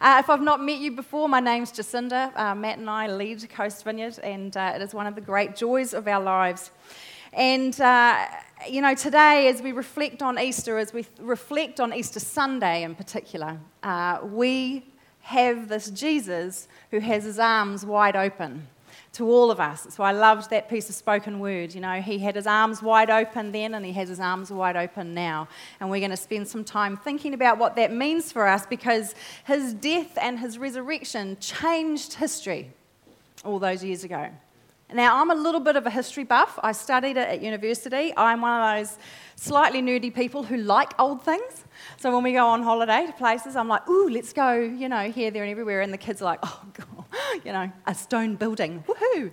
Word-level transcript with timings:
Uh, 0.00 0.16
if 0.18 0.30
I've 0.30 0.40
not 0.40 0.62
met 0.64 0.78
you 0.78 0.92
before, 0.92 1.28
my 1.28 1.40
name's 1.40 1.70
Jacinda. 1.70 2.34
Uh, 2.34 2.54
Matt 2.54 2.78
and 2.78 2.88
I 2.88 3.06
lead 3.06 3.46
Coast 3.50 3.84
Vineyard, 3.84 4.18
and 4.22 4.56
uh, 4.56 4.72
it 4.74 4.80
is 4.80 4.94
one 4.94 5.06
of 5.06 5.14
the 5.14 5.20
great 5.20 5.54
joys 5.54 5.92
of 5.92 6.08
our 6.08 6.22
lives. 6.22 6.70
And, 7.34 7.78
uh, 7.78 8.24
you 8.66 8.80
know, 8.80 8.94
today, 8.94 9.48
as 9.48 9.60
we 9.60 9.72
reflect 9.72 10.22
on 10.22 10.38
Easter, 10.38 10.78
as 10.78 10.94
we 10.94 11.04
reflect 11.18 11.80
on 11.80 11.92
Easter 11.92 12.18
Sunday 12.18 12.82
in 12.82 12.94
particular, 12.94 13.58
uh, 13.82 14.20
we 14.22 14.86
have 15.20 15.68
this 15.68 15.90
Jesus 15.90 16.66
who 16.90 17.00
has 17.00 17.24
his 17.24 17.38
arms 17.38 17.84
wide 17.84 18.16
open 18.16 18.68
to 19.12 19.28
all 19.28 19.50
of 19.50 19.58
us. 19.58 19.86
So 19.90 20.04
I 20.04 20.12
loved 20.12 20.50
that 20.50 20.68
piece 20.68 20.88
of 20.88 20.94
spoken 20.94 21.40
word. 21.40 21.74
You 21.74 21.80
know, 21.80 22.00
he 22.00 22.18
had 22.18 22.36
his 22.36 22.46
arms 22.46 22.80
wide 22.80 23.10
open 23.10 23.50
then 23.50 23.74
and 23.74 23.84
he 23.84 23.92
has 23.92 24.08
his 24.08 24.20
arms 24.20 24.50
wide 24.50 24.76
open 24.76 25.14
now. 25.14 25.48
And 25.80 25.90
we're 25.90 26.00
going 26.00 26.10
to 26.10 26.16
spend 26.16 26.46
some 26.46 26.64
time 26.64 26.96
thinking 26.96 27.34
about 27.34 27.58
what 27.58 27.74
that 27.76 27.92
means 27.92 28.30
for 28.30 28.46
us 28.46 28.66
because 28.66 29.14
his 29.44 29.74
death 29.74 30.16
and 30.20 30.38
his 30.38 30.58
resurrection 30.58 31.36
changed 31.40 32.14
history 32.14 32.70
all 33.44 33.58
those 33.58 33.82
years 33.82 34.04
ago. 34.04 34.28
Now, 34.92 35.20
I'm 35.20 35.30
a 35.30 35.36
little 35.36 35.60
bit 35.60 35.76
of 35.76 35.86
a 35.86 35.90
history 35.90 36.24
buff. 36.24 36.58
I 36.62 36.72
studied 36.72 37.16
it 37.16 37.28
at 37.28 37.42
university. 37.42 38.12
I'm 38.16 38.40
one 38.40 38.60
of 38.60 38.78
those 38.78 38.98
slightly 39.36 39.80
nerdy 39.80 40.12
people 40.12 40.42
who 40.42 40.56
like 40.56 40.98
old 40.98 41.22
things. 41.22 41.64
So 41.96 42.12
when 42.12 42.24
we 42.24 42.32
go 42.32 42.46
on 42.48 42.62
holiday 42.62 43.06
to 43.06 43.12
places, 43.12 43.54
I'm 43.54 43.68
like, 43.68 43.88
ooh, 43.88 44.08
let's 44.08 44.32
go, 44.32 44.54
you 44.54 44.88
know, 44.88 45.10
here, 45.10 45.30
there, 45.30 45.44
and 45.44 45.50
everywhere. 45.50 45.80
And 45.80 45.92
the 45.92 45.98
kids 45.98 46.20
are 46.22 46.24
like, 46.24 46.40
oh, 46.42 46.62
God, 46.74 46.99
you 47.44 47.52
know, 47.52 47.70
a 47.86 47.94
stone 47.94 48.36
building, 48.36 48.84
woohoo. 48.86 49.30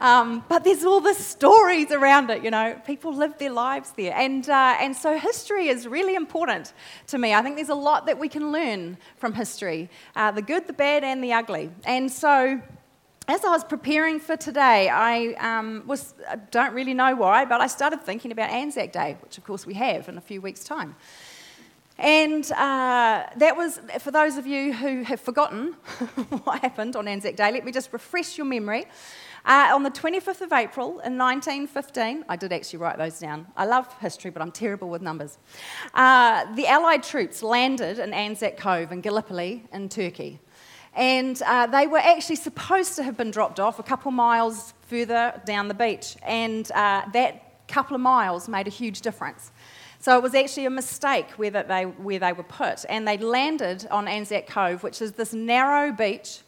Um, 0.00 0.44
but 0.48 0.64
there's 0.64 0.84
all 0.84 1.00
the 1.00 1.14
stories 1.14 1.90
around 1.90 2.30
it, 2.30 2.42
you 2.44 2.50
know, 2.50 2.80
people 2.86 3.14
live 3.14 3.38
their 3.38 3.50
lives 3.50 3.92
there. 3.96 4.14
And, 4.16 4.48
uh, 4.48 4.76
and 4.80 4.94
so 4.94 5.18
history 5.18 5.68
is 5.68 5.86
really 5.86 6.14
important 6.14 6.72
to 7.08 7.18
me. 7.18 7.34
I 7.34 7.42
think 7.42 7.56
there's 7.56 7.68
a 7.68 7.74
lot 7.74 8.06
that 8.06 8.18
we 8.18 8.28
can 8.28 8.52
learn 8.52 8.96
from 9.16 9.34
history 9.34 9.88
uh, 10.16 10.30
the 10.30 10.42
good, 10.42 10.66
the 10.66 10.72
bad, 10.72 11.04
and 11.04 11.22
the 11.22 11.32
ugly. 11.32 11.70
And 11.84 12.10
so 12.10 12.60
as 13.28 13.44
I 13.44 13.50
was 13.50 13.62
preparing 13.62 14.18
for 14.18 14.36
today, 14.36 14.88
I 14.88 15.34
um, 15.34 15.84
was, 15.86 16.14
I 16.28 16.36
don't 16.36 16.74
really 16.74 16.94
know 16.94 17.14
why, 17.14 17.44
but 17.44 17.60
I 17.60 17.68
started 17.68 18.02
thinking 18.02 18.32
about 18.32 18.50
Anzac 18.50 18.92
Day, 18.92 19.16
which 19.22 19.38
of 19.38 19.44
course 19.44 19.66
we 19.66 19.74
have 19.74 20.08
in 20.08 20.18
a 20.18 20.20
few 20.20 20.40
weeks' 20.40 20.64
time. 20.64 20.96
And 22.00 22.50
uh, 22.52 23.26
that 23.36 23.54
was, 23.58 23.78
for 23.98 24.10
those 24.10 24.38
of 24.38 24.46
you 24.46 24.72
who 24.72 25.02
have 25.02 25.20
forgotten 25.20 25.72
what 26.44 26.62
happened 26.62 26.96
on 26.96 27.06
Anzac 27.06 27.36
Day, 27.36 27.52
let 27.52 27.62
me 27.62 27.72
just 27.72 27.92
refresh 27.92 28.38
your 28.38 28.46
memory. 28.46 28.86
Uh, 29.44 29.68
on 29.74 29.82
the 29.82 29.90
25th 29.90 30.40
of 30.40 30.50
April 30.50 31.00
in 31.00 31.18
1915, 31.18 32.24
I 32.26 32.36
did 32.36 32.54
actually 32.54 32.78
write 32.78 32.96
those 32.96 33.18
down. 33.18 33.46
I 33.54 33.66
love 33.66 33.86
history, 34.00 34.30
but 34.30 34.40
I'm 34.40 34.50
terrible 34.50 34.88
with 34.88 35.02
numbers. 35.02 35.36
Uh, 35.92 36.46
the 36.54 36.66
Allied 36.66 37.02
troops 37.02 37.42
landed 37.42 37.98
in 37.98 38.14
Anzac 38.14 38.56
Cove 38.56 38.92
in 38.92 39.02
Gallipoli 39.02 39.64
in 39.70 39.90
Turkey. 39.90 40.40
And 40.94 41.40
uh, 41.42 41.66
they 41.66 41.86
were 41.86 41.98
actually 41.98 42.36
supposed 42.36 42.96
to 42.96 43.02
have 43.02 43.18
been 43.18 43.30
dropped 43.30 43.60
off 43.60 43.78
a 43.78 43.82
couple 43.82 44.10
miles 44.10 44.72
further 44.86 45.38
down 45.44 45.68
the 45.68 45.74
beach. 45.74 46.16
And 46.22 46.70
uh, 46.72 47.02
that 47.12 47.50
couple 47.70 47.94
of 47.94 48.00
miles 48.00 48.48
made 48.48 48.66
a 48.66 48.70
huge 48.70 49.00
difference. 49.00 49.52
So 50.00 50.16
it 50.16 50.22
was 50.22 50.34
actually 50.34 50.64
a 50.64 50.70
mistake 50.70 51.30
where, 51.32 51.50
they, 51.50 51.84
where 51.84 52.18
they 52.18 52.32
were 52.32 52.42
put. 52.42 52.86
And 52.88 53.06
they 53.06 53.18
landed 53.18 53.86
on 53.90 54.08
Anzac 54.08 54.46
Cove, 54.46 54.82
which 54.82 55.02
is 55.02 55.12
this 55.12 55.34
narrow 55.34 55.92
beach 55.92 56.40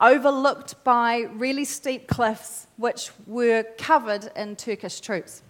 overlooked 0.00 0.82
by 0.82 1.28
really 1.32 1.64
steep 1.64 2.08
cliffs, 2.08 2.66
which 2.76 3.12
were 3.26 3.64
covered 3.78 4.30
in 4.34 4.56
Turkish 4.56 5.00
troops. 5.00 5.42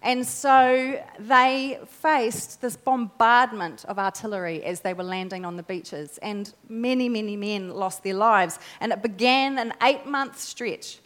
And 0.00 0.24
so 0.24 1.02
they 1.18 1.80
faced 1.88 2.60
this 2.60 2.76
bombardment 2.76 3.84
of 3.86 3.98
artillery 3.98 4.62
as 4.62 4.80
they 4.80 4.94
were 4.94 5.02
landing 5.02 5.44
on 5.44 5.56
the 5.56 5.64
beaches, 5.64 6.18
and 6.18 6.52
many, 6.68 7.08
many 7.08 7.36
men 7.36 7.70
lost 7.70 8.04
their 8.04 8.14
lives. 8.14 8.60
And 8.80 8.92
it 8.92 9.02
began 9.02 9.58
an 9.58 9.72
eight 9.82 10.06
month 10.06 10.38
stretch 10.38 11.00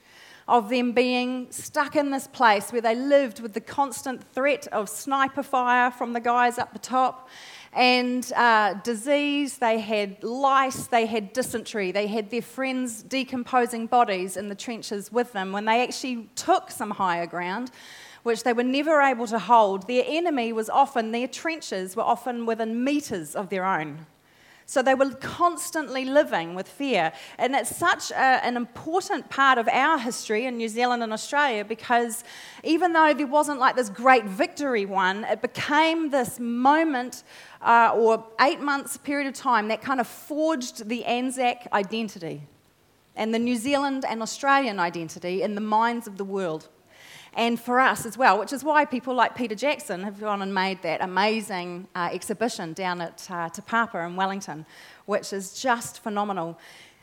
of 0.50 0.68
them 0.68 0.92
being 0.92 1.50
stuck 1.50 1.96
in 1.96 2.10
this 2.10 2.26
place 2.26 2.72
where 2.72 2.82
they 2.82 2.94
lived 2.94 3.40
with 3.40 3.54
the 3.54 3.60
constant 3.60 4.22
threat 4.34 4.66
of 4.68 4.88
sniper 4.88 5.42
fire 5.42 5.90
from 5.90 6.12
the 6.12 6.20
guys 6.20 6.58
up 6.58 6.72
the 6.72 6.78
top 6.78 7.28
and 7.72 8.32
uh, 8.34 8.74
disease, 8.82 9.58
they 9.58 9.78
had 9.78 10.24
lice, 10.24 10.88
they 10.88 11.06
had 11.06 11.32
dysentery, 11.32 11.92
they 11.92 12.08
had 12.08 12.30
their 12.30 12.42
friends' 12.42 13.02
decomposing 13.02 13.86
bodies 13.86 14.36
in 14.36 14.48
the 14.48 14.56
trenches 14.56 15.12
with 15.12 15.32
them. 15.32 15.52
When 15.52 15.66
they 15.66 15.82
actually 15.84 16.28
took 16.34 16.72
some 16.72 16.90
higher 16.90 17.26
ground, 17.26 17.70
which 18.22 18.42
they 18.42 18.52
were 18.52 18.64
never 18.64 19.00
able 19.00 19.26
to 19.28 19.38
hold. 19.38 19.86
Their 19.86 20.04
enemy 20.06 20.52
was 20.52 20.68
often, 20.68 21.12
their 21.12 21.28
trenches 21.28 21.96
were 21.96 22.02
often 22.02 22.44
within 22.44 22.84
metres 22.84 23.34
of 23.34 23.48
their 23.48 23.64
own. 23.64 24.06
So 24.70 24.82
they 24.82 24.94
were 24.94 25.10
constantly 25.16 26.04
living 26.04 26.54
with 26.54 26.68
fear. 26.68 27.12
And 27.38 27.56
it's 27.56 27.74
such 27.76 28.12
a, 28.12 28.14
an 28.46 28.56
important 28.56 29.28
part 29.28 29.58
of 29.58 29.66
our 29.66 29.98
history 29.98 30.46
in 30.46 30.58
New 30.58 30.68
Zealand 30.68 31.02
and 31.02 31.12
Australia 31.12 31.64
because 31.64 32.22
even 32.62 32.92
though 32.92 33.12
there 33.12 33.26
wasn't 33.26 33.58
like 33.58 33.74
this 33.74 33.88
great 33.88 34.26
victory 34.26 34.86
one, 34.86 35.24
it 35.24 35.42
became 35.42 36.10
this 36.10 36.38
moment 36.38 37.24
uh, 37.62 37.90
or 37.96 38.24
eight 38.42 38.60
months 38.60 38.96
period 38.96 39.26
of 39.26 39.34
time 39.34 39.66
that 39.66 39.82
kind 39.82 39.98
of 39.98 40.06
forged 40.06 40.88
the 40.88 41.04
Anzac 41.04 41.66
identity 41.72 42.42
and 43.16 43.34
the 43.34 43.40
New 43.40 43.56
Zealand 43.56 44.04
and 44.08 44.22
Australian 44.22 44.78
identity 44.78 45.42
in 45.42 45.56
the 45.56 45.60
minds 45.60 46.06
of 46.06 46.16
the 46.16 46.24
world 46.24 46.68
and 47.34 47.60
for 47.60 47.78
us 47.80 48.04
as 48.06 48.18
well, 48.18 48.38
which 48.38 48.52
is 48.52 48.64
why 48.64 48.84
people 48.84 49.14
like 49.14 49.34
Peter 49.34 49.54
Jackson 49.54 50.02
have 50.02 50.18
gone 50.20 50.42
and 50.42 50.52
made 50.52 50.82
that 50.82 51.00
amazing 51.00 51.86
uh, 51.94 52.08
exhibition 52.12 52.72
down 52.72 53.00
at 53.00 53.26
uh, 53.30 53.48
Te 53.48 53.62
Papa 53.62 53.98
in 54.00 54.16
Wellington, 54.16 54.66
which 55.06 55.32
is 55.32 55.60
just 55.60 56.02
phenomenal. 56.02 56.58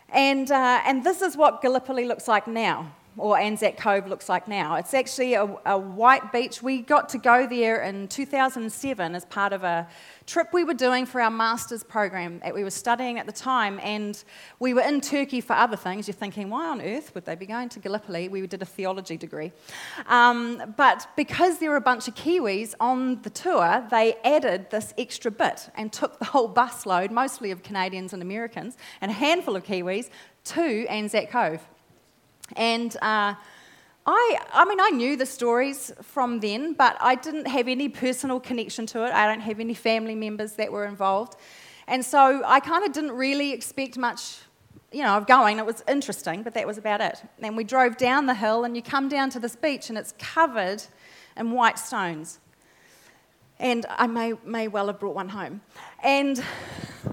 And, 0.09 0.51
uh, 0.51 0.81
and 0.85 1.03
this 1.03 1.21
is 1.21 1.37
what 1.37 1.61
Gallipoli 1.61 2.05
looks 2.05 2.27
like 2.27 2.47
now 2.47 2.91
or 3.17 3.37
Anzac 3.37 3.77
Cove 3.77 4.07
looks 4.07 4.29
like 4.29 4.47
now. 4.47 4.75
It's 4.75 4.93
actually 4.93 5.33
a, 5.33 5.43
a, 5.65 5.77
white 5.77 6.31
beach. 6.31 6.61
We 6.61 6.81
got 6.81 7.09
to 7.09 7.17
go 7.17 7.47
there 7.47 7.81
in 7.81 8.07
2007 8.07 9.15
as 9.15 9.25
part 9.25 9.53
of 9.53 9.63
a 9.63 9.87
trip 10.27 10.49
we 10.53 10.63
were 10.63 10.73
doing 10.73 11.05
for 11.05 11.19
our 11.19 11.31
master's 11.31 11.83
program 11.83 12.39
that 12.43 12.53
we 12.53 12.63
were 12.63 12.69
studying 12.69 13.17
at 13.17 13.25
the 13.25 13.31
time. 13.31 13.79
And 13.81 14.23
we 14.59 14.73
were 14.73 14.81
in 14.81 15.01
Turkey 15.01 15.41
for 15.41 15.53
other 15.53 15.75
things. 15.75 16.07
You're 16.07 16.13
thinking, 16.13 16.49
why 16.49 16.67
on 16.67 16.81
earth 16.81 17.15
would 17.15 17.25
they 17.25 17.35
be 17.35 17.47
going 17.47 17.69
to 17.69 17.79
Gallipoli? 17.79 18.29
We 18.29 18.45
did 18.45 18.61
a 18.61 18.65
theology 18.65 19.17
degree. 19.17 19.51
Um, 20.07 20.75
but 20.77 21.07
because 21.15 21.57
there 21.57 21.71
were 21.71 21.77
a 21.77 21.81
bunch 21.81 22.07
of 22.07 22.13
Kiwis 22.13 22.75
on 22.79 23.21
the 23.23 23.31
tour, 23.31 23.87
they 23.89 24.15
added 24.23 24.69
this 24.69 24.93
extra 24.97 25.31
bit 25.31 25.69
and 25.75 25.91
took 25.91 26.19
the 26.19 26.25
whole 26.25 26.53
busload, 26.53 27.09
mostly 27.09 27.49
of 27.49 27.63
Canadians 27.63 28.13
and 28.13 28.21
Americans, 28.21 28.77
and 29.01 29.09
a 29.09 29.13
handful 29.15 29.55
of 29.55 29.63
Kiwis, 29.63 30.09
to 30.43 30.85
Anzac 30.87 31.31
Cove. 31.31 31.67
And 32.55 32.95
uh, 32.97 33.35
I, 34.05 34.39
I 34.53 34.65
mean, 34.65 34.79
I 34.79 34.89
knew 34.89 35.17
the 35.17 35.25
stories 35.25 35.91
from 36.01 36.39
then, 36.39 36.73
but 36.73 36.97
I 37.01 37.15
didn't 37.15 37.47
have 37.47 37.67
any 37.67 37.89
personal 37.89 38.39
connection 38.39 38.85
to 38.87 39.05
it. 39.05 39.11
I 39.11 39.27
don't 39.27 39.41
have 39.41 39.59
any 39.59 39.73
family 39.73 40.15
members 40.15 40.53
that 40.53 40.71
were 40.71 40.85
involved. 40.85 41.35
And 41.87 42.03
so 42.05 42.41
I 42.45 42.61
kind 42.61 42.85
of 42.85 42.93
didn't 42.93 43.11
really 43.11 43.51
expect 43.51 43.97
much, 43.97 44.37
you 44.91 45.03
know, 45.03 45.17
of 45.17 45.27
going. 45.27 45.57
It 45.57 45.65
was 45.65 45.83
interesting, 45.89 46.43
but 46.43 46.53
that 46.53 46.65
was 46.65 46.77
about 46.77 47.01
it. 47.01 47.21
And 47.41 47.57
we 47.57 47.65
drove 47.65 47.97
down 47.97 48.27
the 48.27 48.33
hill, 48.33 48.63
and 48.63 48.75
you 48.77 48.81
come 48.81 49.09
down 49.09 49.29
to 49.31 49.39
this 49.39 49.55
beach, 49.57 49.89
and 49.89 49.97
it's 49.97 50.13
covered 50.17 50.83
in 51.35 51.51
white 51.51 51.77
stones. 51.77 52.39
And 53.59 53.85
I 53.89 54.07
may, 54.07 54.33
may 54.45 54.67
well 54.67 54.87
have 54.87 54.99
brought 54.99 55.15
one 55.15 55.29
home. 55.29 55.61
And 56.01 56.41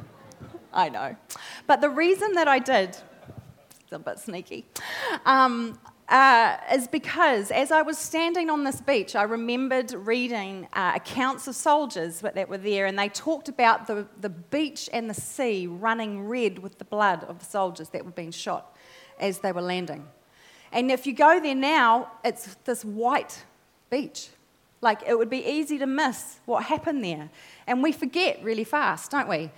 I 0.73 0.89
know. 0.91 1.17
But 1.67 1.81
the 1.81 1.91
reason 1.91 2.33
that 2.35 2.47
I 2.47 2.59
did 2.59 2.97
a 3.93 3.99
bit 3.99 4.19
sneaky, 4.19 4.67
um, 5.25 5.79
uh, 6.09 6.57
is 6.73 6.87
because 6.89 7.51
as 7.51 7.73
I 7.73 7.83
was 7.83 7.97
standing 7.97 8.51
on 8.51 8.65
this 8.65 8.81
beach, 8.81 9.17
I 9.17 9.23
remembered 9.23 9.93
reading 9.93 10.69
uh, 10.73 10.93
accounts 10.97 11.49
of 11.49 11.55
soldiers 11.55 12.21
that 12.21 12.49
were 12.49 12.59
there, 12.59 12.87
and 12.87 12.99
they 12.99 13.09
talked 13.09 13.49
about 13.49 13.87
the, 13.87 14.07
the 14.21 14.29
beach 14.29 14.91
and 14.93 15.09
the 15.09 15.15
sea 15.15 15.67
running 15.67 16.29
red 16.29 16.59
with 16.59 16.79
the 16.79 16.85
blood 16.85 17.25
of 17.25 17.39
the 17.39 17.45
soldiers 17.45 17.89
that 17.91 18.05
were 18.05 18.11
being 18.11 18.33
shot 18.33 18.77
as 19.19 19.39
they 19.39 19.53
were 19.53 19.63
landing. 19.63 20.07
And 20.73 20.91
if 20.91 21.07
you 21.07 21.13
go 21.13 21.41
there 21.41 21.55
now, 21.55 22.11
it's 22.25 22.57
this 22.65 22.85
white 22.85 23.45
beach. 23.91 24.29
Like 24.81 25.03
it 25.07 25.17
would 25.17 25.31
be 25.31 25.47
easy 25.47 25.79
to 25.79 25.87
miss 25.87 26.41
what 26.45 26.65
happened 26.65 27.03
there. 27.03 27.31
And 27.67 27.83
we 27.83 27.93
forget 27.93 28.43
really 28.43 28.65
fast, 28.65 29.11
don't 29.11 29.29
we? 29.29 29.51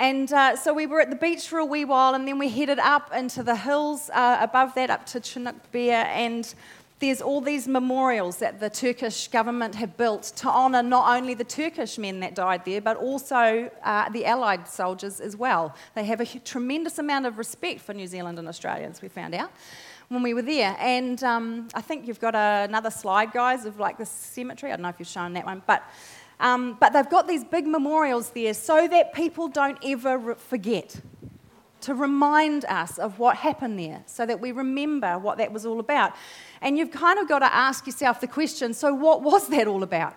And 0.00 0.32
uh, 0.32 0.56
so 0.56 0.72
we 0.72 0.86
were 0.86 1.02
at 1.02 1.10
the 1.10 1.16
beach 1.16 1.46
for 1.46 1.58
a 1.58 1.64
wee 1.64 1.84
while, 1.84 2.14
and 2.14 2.26
then 2.26 2.38
we 2.38 2.48
headed 2.48 2.78
up 2.78 3.12
into 3.14 3.42
the 3.42 3.54
hills 3.54 4.08
uh, 4.14 4.38
above 4.40 4.74
that, 4.76 4.88
up 4.88 5.04
to 5.08 5.20
Chunuk 5.20 5.56
Bair, 5.72 6.06
and 6.06 6.54
there's 7.00 7.20
all 7.20 7.42
these 7.42 7.68
memorials 7.68 8.38
that 8.38 8.60
the 8.60 8.70
Turkish 8.70 9.28
government 9.28 9.74
have 9.74 9.98
built 9.98 10.32
to 10.36 10.48
honour 10.48 10.82
not 10.82 11.14
only 11.14 11.34
the 11.34 11.44
Turkish 11.44 11.98
men 11.98 12.20
that 12.20 12.34
died 12.34 12.64
there, 12.64 12.80
but 12.80 12.96
also 12.96 13.70
uh, 13.84 14.08
the 14.08 14.24
Allied 14.24 14.66
soldiers 14.66 15.20
as 15.20 15.36
well. 15.36 15.74
They 15.94 16.04
have 16.04 16.20
a 16.20 16.26
tremendous 16.26 16.98
amount 16.98 17.26
of 17.26 17.36
respect 17.36 17.82
for 17.82 17.92
New 17.92 18.06
Zealand 18.06 18.38
and 18.38 18.48
Australia, 18.48 18.88
as 18.88 19.02
we 19.02 19.08
found 19.08 19.34
out 19.34 19.52
when 20.08 20.22
we 20.22 20.32
were 20.32 20.40
there. 20.40 20.74
And 20.80 21.22
um, 21.22 21.68
I 21.74 21.82
think 21.82 22.08
you've 22.08 22.20
got 22.20 22.34
another 22.34 22.90
slide, 22.90 23.32
guys, 23.32 23.66
of 23.66 23.78
like 23.78 23.98
the 23.98 24.06
cemetery. 24.06 24.72
I 24.72 24.76
don't 24.76 24.82
know 24.82 24.88
if 24.88 24.98
you've 24.98 25.08
shown 25.08 25.34
that 25.34 25.44
one, 25.44 25.60
but 25.66 25.82
um, 26.40 26.76
but 26.80 26.92
they've 26.92 27.08
got 27.08 27.28
these 27.28 27.44
big 27.44 27.66
memorials 27.66 28.30
there 28.30 28.54
so 28.54 28.88
that 28.88 29.12
people 29.12 29.46
don't 29.48 29.78
ever 29.84 30.34
forget. 30.34 31.00
to 31.82 31.94
remind 31.94 32.66
us 32.66 32.98
of 32.98 33.18
what 33.18 33.36
happened 33.36 33.78
there 33.78 34.02
so 34.04 34.26
that 34.26 34.38
we 34.38 34.52
remember 34.52 35.18
what 35.18 35.38
that 35.38 35.50
was 35.50 35.64
all 35.64 35.80
about. 35.80 36.12
And 36.60 36.76
you've 36.76 36.90
kind 36.90 37.18
of 37.18 37.26
got 37.26 37.38
to 37.38 37.54
ask 37.54 37.86
yourself 37.86 38.20
the 38.20 38.26
question 38.26 38.74
so, 38.74 38.92
what 38.92 39.22
was 39.22 39.48
that 39.48 39.66
all 39.66 39.82
about? 39.82 40.14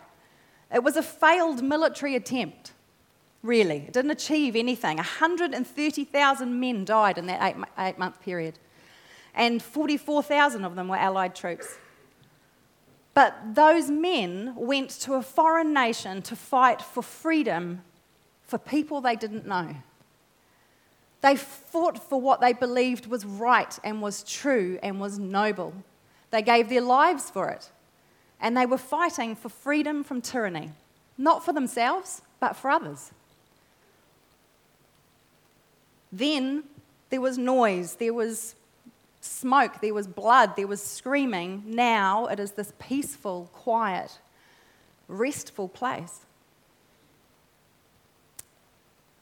It 0.74 0.84
was 0.84 0.98
a 0.98 1.04
failed 1.04 1.64
military 1.64 2.16
attempt, 2.16 2.74
really. 3.44 3.78
It 3.88 3.94
didn't 3.94 4.12
achieve 4.12 4.56
anything. 4.56 4.98
130,000 4.98 6.60
men 6.60 6.84
died 6.84 7.18
in 7.18 7.28
that 7.28 7.42
eight, 7.42 7.56
eight 7.78 7.98
month 7.98 8.20
period, 8.22 8.60
and 9.36 9.62
44,000 9.62 10.66
of 10.66 10.76
them 10.76 10.88
were 10.88 10.98
Allied 10.98 11.36
troops. 11.36 11.78
But 13.14 13.56
those 13.56 13.90
men 13.90 14.54
went 14.56 14.90
to 15.02 15.14
a 15.14 15.22
foreign 15.22 15.74
nation 15.74 16.22
to 16.24 16.36
fight 16.36 16.82
for 16.82 17.04
freedom 17.04 17.82
for 18.44 18.58
people 18.58 19.02
they 19.02 19.16
didn't 19.16 19.48
know. 19.48 19.76
They 21.22 21.36
fought 21.36 22.10
for 22.10 22.20
what 22.20 22.42
they 22.42 22.54
believed 22.54 23.06
was 23.06 23.24
right 23.24 23.80
and 23.84 24.02
was 24.02 24.24
true 24.24 24.78
and 24.84 25.00
was 25.00 25.18
noble. 25.20 25.74
They 26.32 26.42
gave 26.42 26.70
their 26.70 26.82
lives 26.82 27.30
for 27.30 27.50
it. 27.50 27.70
And 28.42 28.58
they 28.58 28.66
were 28.66 28.78
fighting 28.78 29.36
for 29.36 29.48
freedom 29.48 30.04
from 30.04 30.22
tyranny, 30.22 30.72
not 31.18 31.46
for 31.46 31.54
themselves, 31.54 32.22
but 32.42 32.58
for 32.58 32.70
others. 32.70 33.12
Then 36.12 36.64
there 37.10 37.22
was 37.22 37.38
noise, 37.38 37.96
there 37.96 38.14
was 38.14 38.56
smoke, 39.24 39.80
there 39.82 39.94
was 39.94 40.08
blood, 40.08 40.56
there 40.56 40.68
was 40.68 40.82
screaming. 40.82 41.64
Now 41.66 42.26
it 42.28 42.40
is 42.40 42.52
this 42.52 42.74
peaceful, 42.80 43.50
quiet, 43.54 44.20
restful 45.08 45.70
place. 45.70 46.26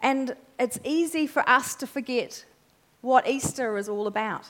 And 0.02 0.36
it's 0.60 0.80
easy 0.84 1.28
for 1.28 1.48
us 1.48 1.76
to 1.76 1.88
forget 1.88 2.46
what 3.02 3.28
Easter 3.28 3.78
is 3.78 3.88
all 3.88 4.08
about. 4.08 4.48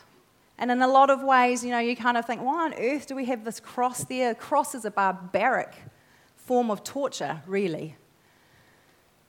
And 0.57 0.71
in 0.71 0.81
a 0.81 0.87
lot 0.87 1.09
of 1.09 1.23
ways, 1.23 1.65
you 1.65 1.71
know, 1.71 1.79
you 1.79 1.95
kind 1.95 2.17
of 2.17 2.25
think, 2.25 2.41
why 2.41 2.65
on 2.65 2.73
earth 2.75 3.07
do 3.07 3.15
we 3.15 3.25
have 3.25 3.43
this 3.43 3.59
cross 3.59 4.05
there? 4.05 4.33
cross 4.35 4.75
is 4.75 4.85
a 4.85 4.91
barbaric 4.91 5.73
form 6.35 6.69
of 6.69 6.83
torture, 6.83 7.41
really. 7.45 7.95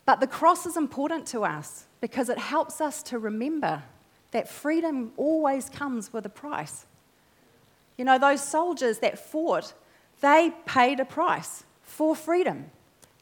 But 0.04 0.20
the 0.20 0.26
cross 0.26 0.66
is 0.66 0.76
important 0.76 1.26
to 1.28 1.44
us 1.44 1.86
because 2.00 2.28
it 2.28 2.38
helps 2.38 2.80
us 2.80 3.02
to 3.04 3.18
remember 3.18 3.82
that 4.32 4.48
freedom 4.48 5.12
always 5.16 5.70
comes 5.70 6.12
with 6.12 6.26
a 6.26 6.30
price. 6.30 6.86
You 7.96 8.04
know, 8.04 8.18
those 8.18 8.42
soldiers 8.42 8.98
that 8.98 9.18
fought, 9.18 9.74
they 10.20 10.52
paid 10.66 11.00
a 11.00 11.04
price 11.04 11.64
for 11.82 12.16
freedom. 12.16 12.70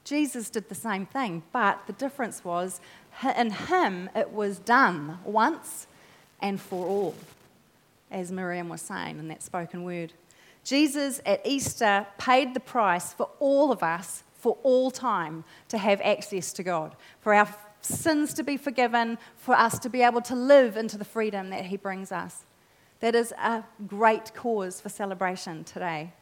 Jesus 0.04 0.48
did 0.50 0.68
the 0.68 0.74
same 0.74 1.06
thing, 1.06 1.42
but 1.52 1.86
the 1.86 1.92
difference 1.92 2.44
was 2.44 2.80
in 3.36 3.50
him 3.50 4.08
it 4.16 4.30
was 4.32 4.58
done 4.58 5.18
once 5.24 5.86
and 6.40 6.60
for 6.60 6.86
all, 6.86 7.14
as 8.10 8.32
Miriam 8.32 8.68
was 8.68 8.80
saying 8.80 9.18
in 9.18 9.28
that 9.28 9.42
spoken 9.42 9.84
word. 9.84 10.12
Jesus 10.64 11.20
at 11.26 11.44
Easter 11.44 12.06
paid 12.18 12.54
the 12.54 12.60
price 12.60 13.12
for 13.12 13.28
all 13.40 13.72
of 13.72 13.82
us 13.82 14.22
for 14.40 14.56
all 14.62 14.90
time 14.90 15.44
to 15.68 15.78
have 15.78 16.00
access 16.00 16.52
to 16.54 16.62
God, 16.62 16.96
for 17.20 17.34
our 17.34 17.46
sins 17.80 18.34
to 18.34 18.42
be 18.42 18.56
forgiven, 18.56 19.18
for 19.36 19.54
us 19.54 19.78
to 19.80 19.88
be 19.88 20.02
able 20.02 20.20
to 20.22 20.34
live 20.34 20.76
into 20.76 20.98
the 20.98 21.04
freedom 21.04 21.50
that 21.50 21.66
He 21.66 21.76
brings 21.76 22.12
us. 22.12 22.44
That 23.00 23.14
is 23.14 23.32
a 23.32 23.64
great 23.86 24.34
cause 24.34 24.80
for 24.80 24.88
celebration 24.88 25.64
today. 25.64 26.12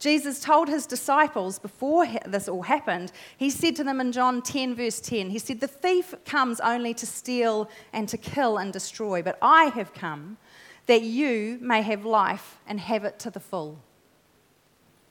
Jesus 0.00 0.40
told 0.40 0.68
his 0.68 0.86
disciples 0.86 1.58
before 1.58 2.06
this 2.24 2.48
all 2.48 2.62
happened, 2.62 3.12
he 3.36 3.50
said 3.50 3.76
to 3.76 3.84
them 3.84 4.00
in 4.00 4.12
John 4.12 4.40
10, 4.40 4.74
verse 4.74 4.98
10, 4.98 5.28
he 5.28 5.38
said, 5.38 5.60
The 5.60 5.68
thief 5.68 6.14
comes 6.24 6.58
only 6.60 6.94
to 6.94 7.06
steal 7.06 7.70
and 7.92 8.08
to 8.08 8.16
kill 8.16 8.56
and 8.56 8.72
destroy, 8.72 9.22
but 9.22 9.36
I 9.42 9.64
have 9.66 9.92
come 9.92 10.38
that 10.86 11.02
you 11.02 11.58
may 11.60 11.82
have 11.82 12.06
life 12.06 12.58
and 12.66 12.80
have 12.80 13.04
it 13.04 13.18
to 13.20 13.30
the 13.30 13.40
full. 13.40 13.78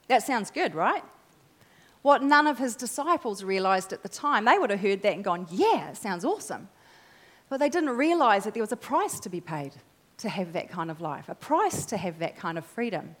That 0.08 0.24
sounds 0.24 0.50
good, 0.50 0.74
right? 0.74 1.04
What 2.02 2.22
none 2.22 2.46
of 2.46 2.58
his 2.58 2.76
disciples 2.76 3.44
realized 3.44 3.92
at 3.92 4.02
the 4.02 4.08
time, 4.08 4.44
they 4.44 4.58
would 4.58 4.70
have 4.70 4.80
heard 4.80 5.02
that 5.02 5.14
and 5.14 5.24
gone, 5.24 5.46
Yeah, 5.50 5.90
it 5.90 5.96
sounds 5.96 6.24
awesome. 6.24 6.68
But 7.48 7.58
they 7.58 7.68
didn't 7.68 7.90
realize 7.90 8.44
that 8.44 8.54
there 8.54 8.62
was 8.62 8.72
a 8.72 8.76
price 8.76 9.18
to 9.20 9.28
be 9.28 9.40
paid 9.40 9.72
to 10.18 10.28
have 10.28 10.52
that 10.52 10.70
kind 10.70 10.90
of 10.90 11.00
life, 11.00 11.28
a 11.28 11.34
price 11.34 11.84
to 11.86 11.96
have 11.96 12.18
that 12.20 12.36
kind 12.36 12.58
of 12.58 12.64
freedom 12.64 13.16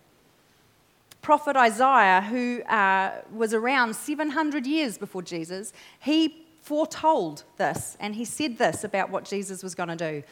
prophet 1.22 1.56
Isaiah, 1.56 2.22
who 2.22 2.62
uh, 2.62 3.12
was 3.32 3.52
around 3.52 3.94
700 3.94 4.66
years 4.66 4.98
before 4.98 5.22
Jesus, 5.22 5.72
he 5.98 6.46
foretold 6.62 7.44
this 7.56 7.96
and 8.00 8.14
he 8.14 8.24
said 8.24 8.58
this 8.58 8.84
about 8.84 9.10
what 9.10 9.24
Jesus 9.24 9.62
was 9.62 9.74
going 9.74 9.88
to 9.88 9.96
do. 9.96 10.22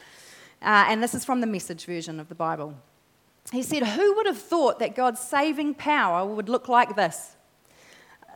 Uh, 0.60 0.86
and 0.88 1.02
this 1.02 1.14
is 1.14 1.24
from 1.24 1.40
the 1.40 1.46
message 1.46 1.84
version 1.84 2.18
of 2.18 2.28
the 2.28 2.34
Bible. 2.34 2.74
He 3.52 3.62
said, 3.62 3.82
Who 3.84 4.14
would 4.16 4.26
have 4.26 4.38
thought 4.38 4.78
that 4.80 4.94
God's 4.94 5.20
saving 5.20 5.74
power 5.74 6.26
would 6.26 6.48
look 6.48 6.68
like 6.68 6.96
this? 6.96 7.36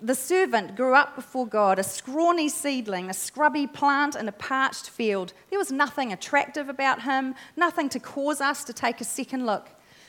The 0.04 0.16
servant 0.16 0.74
grew 0.74 0.96
up 0.96 1.14
before 1.14 1.46
God, 1.46 1.78
a 1.78 1.84
scrawny 1.84 2.48
seedling, 2.48 3.08
a 3.08 3.14
scrubby 3.14 3.68
plant 3.68 4.16
in 4.16 4.26
a 4.26 4.32
parched 4.32 4.90
field. 4.90 5.32
There 5.48 5.60
was 5.60 5.70
nothing 5.70 6.12
attractive 6.12 6.68
about 6.68 7.02
him, 7.02 7.36
nothing 7.56 7.88
to 7.90 8.00
cause 8.00 8.40
us 8.40 8.64
to 8.64 8.72
take 8.72 9.00
a 9.00 9.04
second 9.04 9.46
look. 9.46 9.68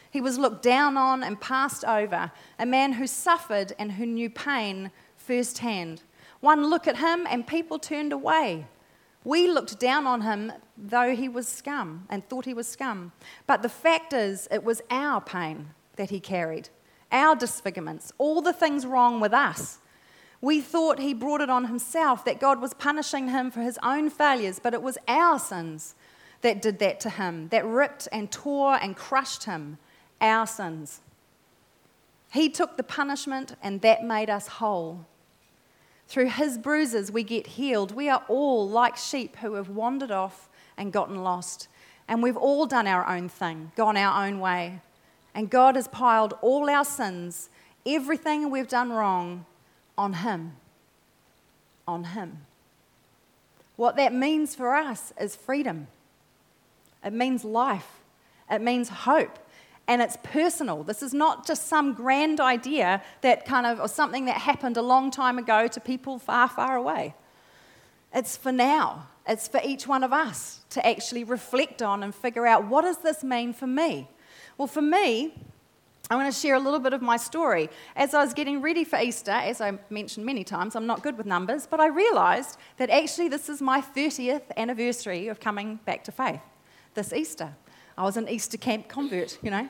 He 0.09 0.19
was 0.19 0.39
looked 0.39 0.63
down 0.63 0.97
on 0.97 1.21
and 1.21 1.39
passed 1.39 1.85
over, 1.85 2.31
a 2.57 2.65
man 2.65 2.93
who 2.93 3.05
suffered 3.05 3.73
and 3.77 3.91
who 3.91 4.07
knew 4.07 4.31
pain 4.31 4.89
firsthand. 5.15 6.01
One 6.39 6.71
look 6.71 6.87
at 6.87 6.97
him 6.97 7.27
and 7.29 7.45
people 7.45 7.77
turned 7.77 8.13
away. 8.13 8.65
We 9.23 9.47
looked 9.47 9.79
down 9.79 10.07
on 10.07 10.21
him 10.21 10.53
though 10.75 11.15
he 11.15 11.29
was 11.29 11.47
scum 11.47 12.07
and 12.09 12.27
thought 12.27 12.45
he 12.45 12.55
was 12.55 12.67
scum. 12.67 13.11
But 13.45 13.61
the 13.61 13.69
fact 13.69 14.11
is, 14.11 14.47
it 14.49 14.63
was 14.63 14.81
our 14.89 15.21
pain 15.21 15.69
that 15.97 16.09
he 16.09 16.19
carried, 16.19 16.69
our 17.11 17.35
disfigurements, 17.35 18.11
all 18.17 18.41
the 18.41 18.53
things 18.53 18.87
wrong 18.87 19.19
with 19.19 19.33
us. 19.33 19.77
We 20.43 20.59
thought 20.59 20.99
he 20.99 21.13
brought 21.13 21.39
it 21.39 21.49
on 21.49 21.67
himself, 21.67 22.25
that 22.25 22.41
God 22.41 22.59
was 22.59 22.73
punishing 22.73 23.29
him 23.29 23.49
for 23.49 23.61
his 23.61 23.79
own 23.81 24.09
failures, 24.09 24.59
but 24.61 24.73
it 24.73 24.81
was 24.81 24.97
our 25.07 25.39
sins 25.39 25.95
that 26.41 26.61
did 26.61 26.79
that 26.79 26.99
to 26.99 27.09
him, 27.09 27.47
that 27.47 27.65
ripped 27.65 28.09
and 28.11 28.29
tore 28.29 28.75
and 28.75 28.93
crushed 28.93 29.45
him 29.45 29.77
our 30.19 30.45
sins. 30.45 30.99
He 32.33 32.49
took 32.49 32.75
the 32.75 32.83
punishment, 32.83 33.55
and 33.63 33.79
that 33.83 34.03
made 34.03 34.29
us 34.29 34.47
whole. 34.47 35.05
Through 36.09 36.31
his 36.31 36.57
bruises, 36.57 37.09
we 37.09 37.23
get 37.23 37.47
healed. 37.47 37.95
We 37.95 38.09
are 38.09 38.25
all 38.27 38.67
like 38.67 38.97
sheep 38.97 39.37
who 39.37 39.53
have 39.53 39.69
wandered 39.69 40.11
off 40.11 40.49
and 40.75 40.91
gotten 40.91 41.23
lost. 41.23 41.69
And 42.09 42.21
we've 42.21 42.35
all 42.35 42.65
done 42.65 42.85
our 42.85 43.07
own 43.07 43.29
thing, 43.29 43.71
gone 43.77 43.95
our 43.95 44.27
own 44.27 44.41
way. 44.41 44.81
And 45.33 45.49
God 45.49 45.77
has 45.77 45.87
piled 45.87 46.33
all 46.41 46.69
our 46.69 46.83
sins, 46.83 47.49
everything 47.85 48.51
we've 48.51 48.67
done 48.67 48.91
wrong, 48.91 49.45
on 49.97 50.13
him. 50.13 50.53
On 51.87 52.03
him. 52.03 52.45
What 53.75 53.95
that 53.95 54.13
means 54.13 54.55
for 54.55 54.75
us 54.75 55.13
is 55.19 55.35
freedom. 55.35 55.87
It 57.03 57.13
means 57.13 57.43
life. 57.43 58.01
It 58.49 58.61
means 58.61 58.89
hope 58.89 59.39
and 59.87 60.01
it's 60.01 60.17
personal. 60.23 60.83
This 60.83 61.03
is 61.03 61.13
not 61.13 61.45
just 61.45 61.67
some 61.67 61.93
grand 61.93 62.39
idea 62.39 63.01
that 63.21 63.45
kind 63.45 63.65
of, 63.65 63.79
or 63.79 63.87
something 63.87 64.25
that 64.25 64.37
happened 64.37 64.77
a 64.77 64.81
long 64.81 65.11
time 65.11 65.37
ago 65.37 65.67
to 65.67 65.79
people 65.79 66.19
far, 66.19 66.47
far 66.47 66.75
away. 66.75 67.15
It's 68.13 68.37
for 68.37 68.51
now. 68.51 69.07
It's 69.27 69.47
for 69.47 69.59
each 69.63 69.87
one 69.87 70.03
of 70.03 70.13
us 70.13 70.61
to 70.71 70.85
actually 70.85 71.23
reflect 71.23 71.81
on 71.81 72.03
and 72.03 72.13
figure 72.13 72.45
out 72.45 72.67
what 72.67 72.83
does 72.83 72.97
this 72.97 73.23
mean 73.23 73.53
for 73.53 73.67
me? 73.67 74.07
Well, 74.57 74.67
for 74.67 74.81
me, 74.81 75.33
I 76.09 76.15
want 76.17 76.33
to 76.33 76.37
share 76.37 76.55
a 76.55 76.59
little 76.59 76.81
bit 76.81 76.91
of 76.91 77.01
my 77.01 77.15
story. 77.15 77.69
As 77.95 78.13
I 78.13 78.21
was 78.21 78.33
getting 78.33 78.61
ready 78.61 78.83
for 78.83 78.99
Easter, 78.99 79.31
as 79.31 79.61
I 79.61 79.79
mentioned 79.89 80.25
many 80.25 80.43
times, 80.43 80.75
I'm 80.75 80.85
not 80.85 81.01
good 81.01 81.17
with 81.17 81.25
numbers, 81.25 81.65
but 81.65 81.79
I 81.79 81.87
realized 81.87 82.57
that 82.75 82.89
actually 82.89 83.29
this 83.29 83.47
is 83.47 83.61
my 83.61 83.79
30th 83.79 84.41
anniversary 84.57 85.29
of 85.29 85.39
coming 85.39 85.79
back 85.85 86.03
to 86.03 86.11
faith 86.11 86.41
this 86.93 87.13
Easter. 87.13 87.55
I 87.97 88.03
was 88.03 88.17
an 88.17 88.27
Easter 88.27 88.57
camp 88.57 88.89
convert, 88.89 89.39
you 89.41 89.49
know. 89.49 89.69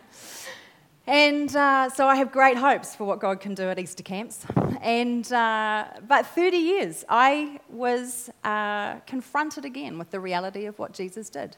And 1.06 1.56
uh, 1.56 1.90
so 1.92 2.08
I 2.08 2.16
have 2.16 2.32
great 2.32 2.58
hopes 2.58 2.96
for 2.96 3.04
what 3.04 3.20
God 3.20 3.40
can 3.40 3.54
do 3.54 3.70
at 3.70 3.78
Easter 3.78 4.02
camps. 4.02 4.44
And, 4.82 5.32
uh, 5.32 5.86
but 6.08 6.26
30 6.26 6.58
years, 6.58 7.06
I 7.10 7.60
was 7.70 8.32
uh, 8.44 8.96
confronted 9.02 9.66
again 9.66 10.00
with 10.00 10.10
the 10.10 10.20
reality 10.20 10.66
of 10.66 10.80
what 10.80 10.94
Jesus 10.94 11.30
did. 11.30 11.58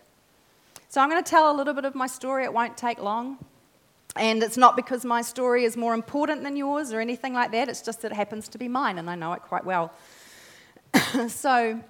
So 0.89 1.00
I'm 1.00 1.10
going 1.10 1.24
to 1.24 1.29
tell 1.29 1.50
a 1.50 1.55
little 1.55 1.74
bit 1.74 1.86
of 1.86 1.96
my 1.96 2.08
story. 2.08 2.44
It 2.44 2.51
won't 2.51 2.75
take 2.75 3.01
long. 3.01 3.38
And 4.18 4.42
it's 4.44 4.58
not 4.58 4.76
because 4.76 5.04
my 5.04 5.22
story 5.22 5.66
is 5.66 5.76
more 5.76 5.94
important 5.94 6.44
than 6.44 6.56
yours 6.56 6.94
or 6.94 7.02
anything 7.02 7.34
like 7.34 7.52
that. 7.52 7.68
It's 7.68 7.82
just 7.82 8.02
that 8.02 8.12
it 8.12 8.16
happens 8.16 8.48
to 8.50 8.58
be 8.58 8.68
mine, 8.68 8.98
and 8.98 9.10
I 9.10 9.16
know 9.16 9.34
it 9.34 9.42
quite 9.42 9.66
well. 9.66 9.92
so, 11.28 11.82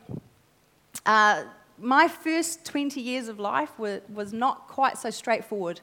uh, 1.06 1.44
my 1.78 2.08
first 2.08 2.66
20 2.66 3.00
years 3.00 3.28
of 3.28 3.40
life 3.40 3.78
were, 3.78 4.02
was 4.12 4.34
not 4.34 4.68
quite 4.68 4.98
so 4.98 5.10
straightforward. 5.10 5.82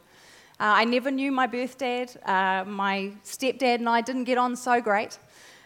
Uh, 0.59 0.79
I 0.79 0.85
never 0.85 1.11
knew 1.11 1.31
my 1.31 1.47
birth 1.47 1.79
dad. 1.79 2.17
Uh, 2.25 2.65
my 2.69 3.13
stepdad 3.25 3.77
and 3.77 3.89
I 3.89 4.01
didn't 4.01 4.25
get 4.25 4.39
on 4.39 4.57
so 4.57 4.81
great. 4.81 5.19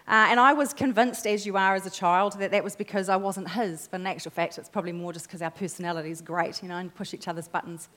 Uh, 0.08 0.28
and 0.30 0.38
I 0.38 0.52
was 0.52 0.72
convinced, 0.72 1.26
as 1.26 1.44
you 1.44 1.56
are 1.56 1.74
as 1.74 1.84
a 1.84 1.90
child, 1.90 2.38
that 2.38 2.52
that 2.52 2.62
was 2.62 2.76
because 2.76 3.08
I 3.08 3.16
wasn't 3.16 3.50
his. 3.50 3.88
But 3.90 4.00
in 4.00 4.06
actual 4.06 4.30
fact, 4.30 4.56
it's 4.56 4.68
probably 4.68 4.92
more 4.92 5.12
just 5.12 5.26
because 5.26 5.42
our 5.42 5.50
personality 5.50 6.10
is 6.10 6.20
great, 6.20 6.62
you 6.62 6.68
know, 6.68 6.76
and 6.76 6.94
push 6.94 7.12
each 7.12 7.28
other's 7.28 7.48
buttons. 7.48 7.88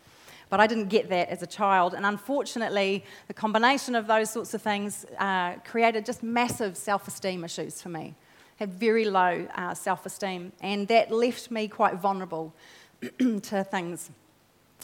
But 0.50 0.60
I 0.60 0.68
didn't 0.68 0.88
get 0.88 1.10
that 1.10 1.30
as 1.30 1.44
a 1.44 1.48
child. 1.48 1.94
And 1.94 2.06
unfortunately, 2.06 3.04
the 3.28 3.34
combination 3.34 3.96
of 3.96 4.08
those 4.08 4.32
sorts 4.32 4.54
of 4.54 4.62
things 4.62 5.06
uh, 5.18 5.56
created 5.66 6.06
just 6.06 6.24
massive 6.24 6.76
self 6.76 7.08
esteem 7.08 7.44
issues 7.44 7.82
for 7.82 7.90
me. 7.90 8.16
Had 8.58 8.74
very 8.74 9.06
low 9.06 9.48
uh, 9.56 9.74
self 9.74 10.06
esteem. 10.06 10.52
And 10.62 10.88
that 10.88 11.12
left 11.12 11.52
me 11.52 11.68
quite 11.68 11.96
vulnerable 11.96 12.54
to 13.20 13.64
things. 13.64 14.10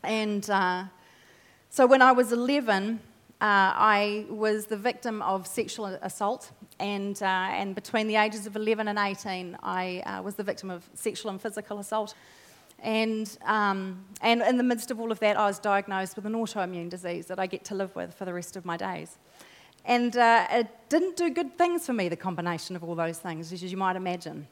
And 0.03 0.47
uh, 0.49 0.85
so 1.69 1.87
when 1.87 2.01
I 2.01 2.11
was 2.11 2.31
11, 2.31 2.99
uh, 3.41 3.75
I 3.75 4.25
was 4.29 4.67
the 4.67 4.77
victim 4.77 5.21
of 5.21 5.45
sexual 5.45 5.87
assault, 5.87 6.51
and, 6.79 7.21
uh, 7.21 7.25
and 7.25 7.75
between 7.75 8.07
the 8.07 8.15
ages 8.15 8.47
of 8.47 8.55
11 8.55 8.87
and 8.87 8.97
18, 8.97 9.57
I 9.61 9.99
uh, 10.05 10.21
was 10.21 10.35
the 10.35 10.43
victim 10.43 10.71
of 10.71 10.87
sexual 10.93 11.31
and 11.31 11.41
physical 11.41 11.79
assault. 11.79 12.13
And, 12.79 13.37
um, 13.45 14.05
and 14.21 14.41
in 14.41 14.57
the 14.57 14.63
midst 14.63 14.91
of 14.91 14.99
all 14.99 15.11
of 15.11 15.19
that, 15.19 15.37
I 15.37 15.47
was 15.47 15.59
diagnosed 15.59 16.15
with 16.15 16.25
an 16.25 16.33
autoimmune 16.33 16.89
disease 16.89 17.25
that 17.27 17.39
I 17.39 17.47
get 17.47 17.63
to 17.65 17.75
live 17.75 17.95
with 17.95 18.13
for 18.13 18.25
the 18.25 18.33
rest 18.33 18.55
of 18.55 18.65
my 18.65 18.77
days. 18.77 19.17
And 19.85 20.15
uh, 20.17 20.47
it 20.51 20.67
didn't 20.89 21.15
do 21.15 21.29
good 21.29 21.57
things 21.57 21.85
for 21.85 21.93
me, 21.93 22.09
the 22.09 22.15
combination 22.15 22.75
of 22.75 22.83
all 22.83 22.95
those 22.95 23.19
things, 23.19 23.53
as 23.53 23.63
you 23.63 23.77
might 23.77 23.95
imagine. 23.95 24.47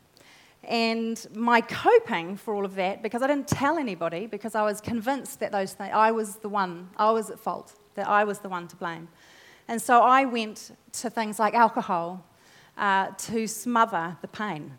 And 0.63 1.25
my 1.35 1.61
coping 1.61 2.37
for 2.37 2.53
all 2.53 2.65
of 2.65 2.75
that, 2.75 3.03
because 3.03 3.21
I 3.21 3.27
didn't 3.27 3.47
tell 3.47 3.77
anybody, 3.77 4.27
because 4.27 4.55
I 4.55 4.63
was 4.63 4.79
convinced 4.79 5.39
that 5.41 5.51
those 5.51 5.73
things, 5.73 5.91
I 5.93 6.11
was 6.11 6.37
the 6.37 6.49
one, 6.49 6.89
I 6.97 7.11
was 7.11 7.29
at 7.29 7.39
fault 7.39 7.73
that 7.95 8.07
I 8.07 8.23
was 8.23 8.39
the 8.39 8.49
one 8.49 8.67
to 8.67 8.75
blame. 8.75 9.07
And 9.67 9.81
so 9.81 10.01
I 10.01 10.25
went 10.25 10.75
to 10.93 11.09
things 11.09 11.39
like 11.39 11.53
alcohol 11.53 12.25
uh, 12.77 13.07
to 13.17 13.47
smother 13.47 14.17
the 14.21 14.27
pain. 14.27 14.77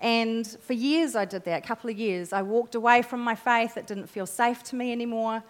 And 0.00 0.46
for 0.62 0.72
years 0.72 1.14
I 1.14 1.24
did 1.24 1.44
that, 1.44 1.64
a 1.64 1.66
couple 1.66 1.90
of 1.90 1.98
years. 1.98 2.32
I 2.32 2.42
walked 2.42 2.74
away 2.74 3.02
from 3.02 3.20
my 3.20 3.34
faith. 3.34 3.76
It 3.76 3.86
didn't 3.86 4.08
feel 4.08 4.26
safe 4.26 4.62
to 4.64 4.76
me 4.76 4.92
anymore 4.92 5.42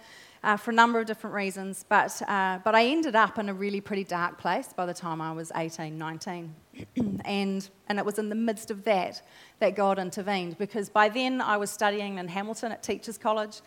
uh, 0.43 0.57
for 0.57 0.71
a 0.71 0.75
number 0.75 0.99
of 0.99 1.07
different 1.07 1.35
reasons. 1.35 1.85
But, 1.89 2.21
uh, 2.29 2.59
but 2.65 2.75
I 2.75 2.87
ended 2.87 3.15
up 3.15 3.39
in 3.39 3.49
a 3.49 3.55
really 3.55 3.81
pretty 3.81 4.05
dark 4.05 4.39
place 4.39 4.73
by 4.73 4.87
the 4.87 4.95
time 4.95 5.21
I 5.21 5.33
was 5.33 5.53
18, 5.55 5.97
19. 5.97 6.55
and, 7.25 7.71
and 7.89 7.99
it 7.99 8.05
was 8.05 8.19
in 8.19 8.29
the 8.29 8.35
midst 8.35 8.71
of 8.71 8.85
that 8.85 9.23
that 9.61 9.77
God 9.77 9.99
intervened 9.99 10.59
because 10.59 10.89
by 10.89 11.09
then 11.09 11.41
I 11.41 11.57
was 11.57 11.71
studying 11.71 12.19
in 12.19 12.29
Hamilton 12.29 12.73
at 12.73 12.83
Teachers 12.83 13.19
College 13.19 13.61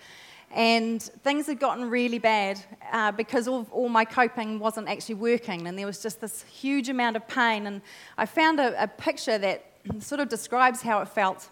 and 0.54 1.02
things 1.02 1.48
had 1.48 1.60
gotten 1.60 1.90
really 1.90 2.20
bad 2.20 2.60
uh, 2.92 3.12
because 3.12 3.48
all, 3.48 3.68
all, 3.72 3.90
my 3.90 4.06
coping 4.06 4.60
wasn't 4.60 4.88
actually 4.88 5.16
working, 5.16 5.66
and 5.66 5.80
there 5.80 5.88
was 5.88 6.00
just 6.04 6.22
this 6.22 6.44
huge 6.44 6.90
amount 6.90 7.16
of 7.16 7.28
pain. 7.28 7.66
And 7.66 7.82
I 8.20 8.28
found 8.28 8.60
a, 8.60 8.84
a 8.84 8.88
picture 8.88 9.40
that 9.40 9.66
sort 10.00 10.22
of 10.22 10.30
describes 10.30 10.82
how 10.82 11.02
it 11.02 11.08
felt. 11.08 11.50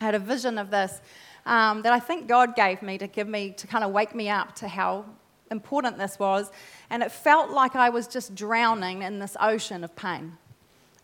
I 0.00 0.04
had 0.06 0.14
a 0.14 0.18
vision 0.18 0.58
of 0.58 0.70
this 0.70 1.00
um, 1.46 1.82
that 1.82 1.92
I 1.92 2.00
think 2.00 2.26
God 2.26 2.56
gave 2.56 2.82
me 2.82 2.98
to 2.98 3.06
give 3.06 3.28
me, 3.28 3.50
to 3.52 3.66
kind 3.66 3.84
of 3.84 3.92
wake 3.92 4.14
me 4.14 4.28
up 4.28 4.54
to 4.56 4.68
how 4.68 5.04
important 5.50 5.98
this 5.98 6.18
was. 6.18 6.50
And 6.90 7.02
it 7.02 7.12
felt 7.12 7.50
like 7.50 7.76
I 7.76 7.90
was 7.90 8.06
just 8.06 8.34
drowning 8.34 9.02
in 9.02 9.18
this 9.18 9.36
ocean 9.40 9.84
of 9.84 9.94
pain. 9.94 10.38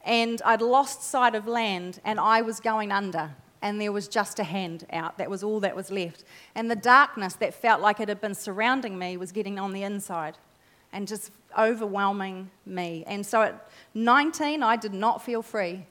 And 0.04 0.40
I'd 0.44 0.62
lost 0.62 1.02
sight 1.02 1.34
of 1.34 1.46
land, 1.46 2.00
and 2.04 2.18
I 2.18 2.40
was 2.40 2.58
going 2.58 2.90
under 2.90 3.32
and 3.62 3.80
there 3.80 3.92
was 3.92 4.08
just 4.08 4.38
a 4.38 4.44
hand 4.44 4.86
out. 4.92 5.18
That 5.18 5.28
was 5.28 5.42
all 5.42 5.60
that 5.60 5.76
was 5.76 5.90
left. 5.90 6.24
And 6.54 6.70
the 6.70 6.76
darkness 6.76 7.34
that 7.34 7.54
felt 7.54 7.80
like 7.80 8.00
it 8.00 8.08
had 8.08 8.20
been 8.20 8.34
surrounding 8.34 8.98
me 8.98 9.16
was 9.16 9.32
getting 9.32 9.58
on 9.58 9.72
the 9.72 9.82
inside 9.82 10.38
and 10.92 11.06
just 11.06 11.30
overwhelming 11.58 12.50
me. 12.64 13.04
And 13.06 13.24
so 13.24 13.42
at 13.42 13.68
19, 13.94 14.62
I 14.62 14.76
did 14.76 14.94
not 14.94 15.22
feel 15.22 15.42
free. 15.42 15.86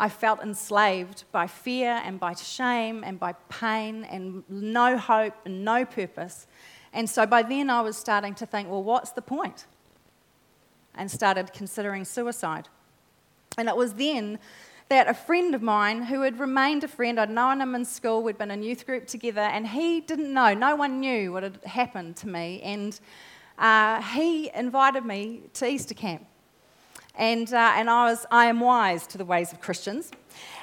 I 0.00 0.08
felt 0.08 0.40
enslaved 0.40 1.24
by 1.30 1.46
fear 1.46 2.00
and 2.02 2.18
by 2.18 2.32
shame 2.32 3.04
and 3.04 3.20
by 3.20 3.34
pain 3.50 4.04
and 4.04 4.42
no 4.48 4.96
hope 4.96 5.34
and 5.44 5.62
no 5.62 5.84
purpose. 5.84 6.46
And 6.94 7.08
so 7.08 7.26
by 7.26 7.42
then, 7.42 7.68
I 7.68 7.82
was 7.82 7.98
starting 7.98 8.34
to 8.36 8.46
think, 8.46 8.70
well, 8.70 8.82
what's 8.82 9.10
the 9.10 9.20
point? 9.20 9.66
And 10.94 11.10
started 11.10 11.52
considering 11.52 12.06
suicide. 12.06 12.68
And 13.58 13.68
it 13.68 13.76
was 13.76 13.92
then 13.92 14.38
that 14.88 15.06
a 15.06 15.12
friend 15.12 15.54
of 15.54 15.60
mine 15.60 16.04
who 16.04 16.22
had 16.22 16.40
remained 16.40 16.82
a 16.82 16.88
friend, 16.88 17.20
I'd 17.20 17.28
known 17.28 17.60
him 17.60 17.74
in 17.74 17.84
school, 17.84 18.22
we'd 18.22 18.38
been 18.38 18.50
in 18.50 18.62
youth 18.62 18.86
group 18.86 19.06
together, 19.06 19.42
and 19.42 19.68
he 19.68 20.00
didn't 20.00 20.32
know, 20.32 20.54
no 20.54 20.76
one 20.76 20.98
knew 20.98 21.30
what 21.30 21.42
had 21.42 21.62
happened 21.64 22.16
to 22.16 22.28
me. 22.28 22.62
And 22.62 22.98
uh, 23.58 24.00
he 24.00 24.50
invited 24.54 25.04
me 25.04 25.42
to 25.52 25.68
Easter 25.68 25.94
camp. 25.94 26.26
And, 27.20 27.52
uh, 27.52 27.74
and 27.76 27.90
I 27.90 28.06
was, 28.06 28.24
I 28.30 28.46
am 28.46 28.60
wise 28.60 29.06
to 29.08 29.18
the 29.18 29.26
ways 29.26 29.52
of 29.52 29.60
Christians. 29.60 30.10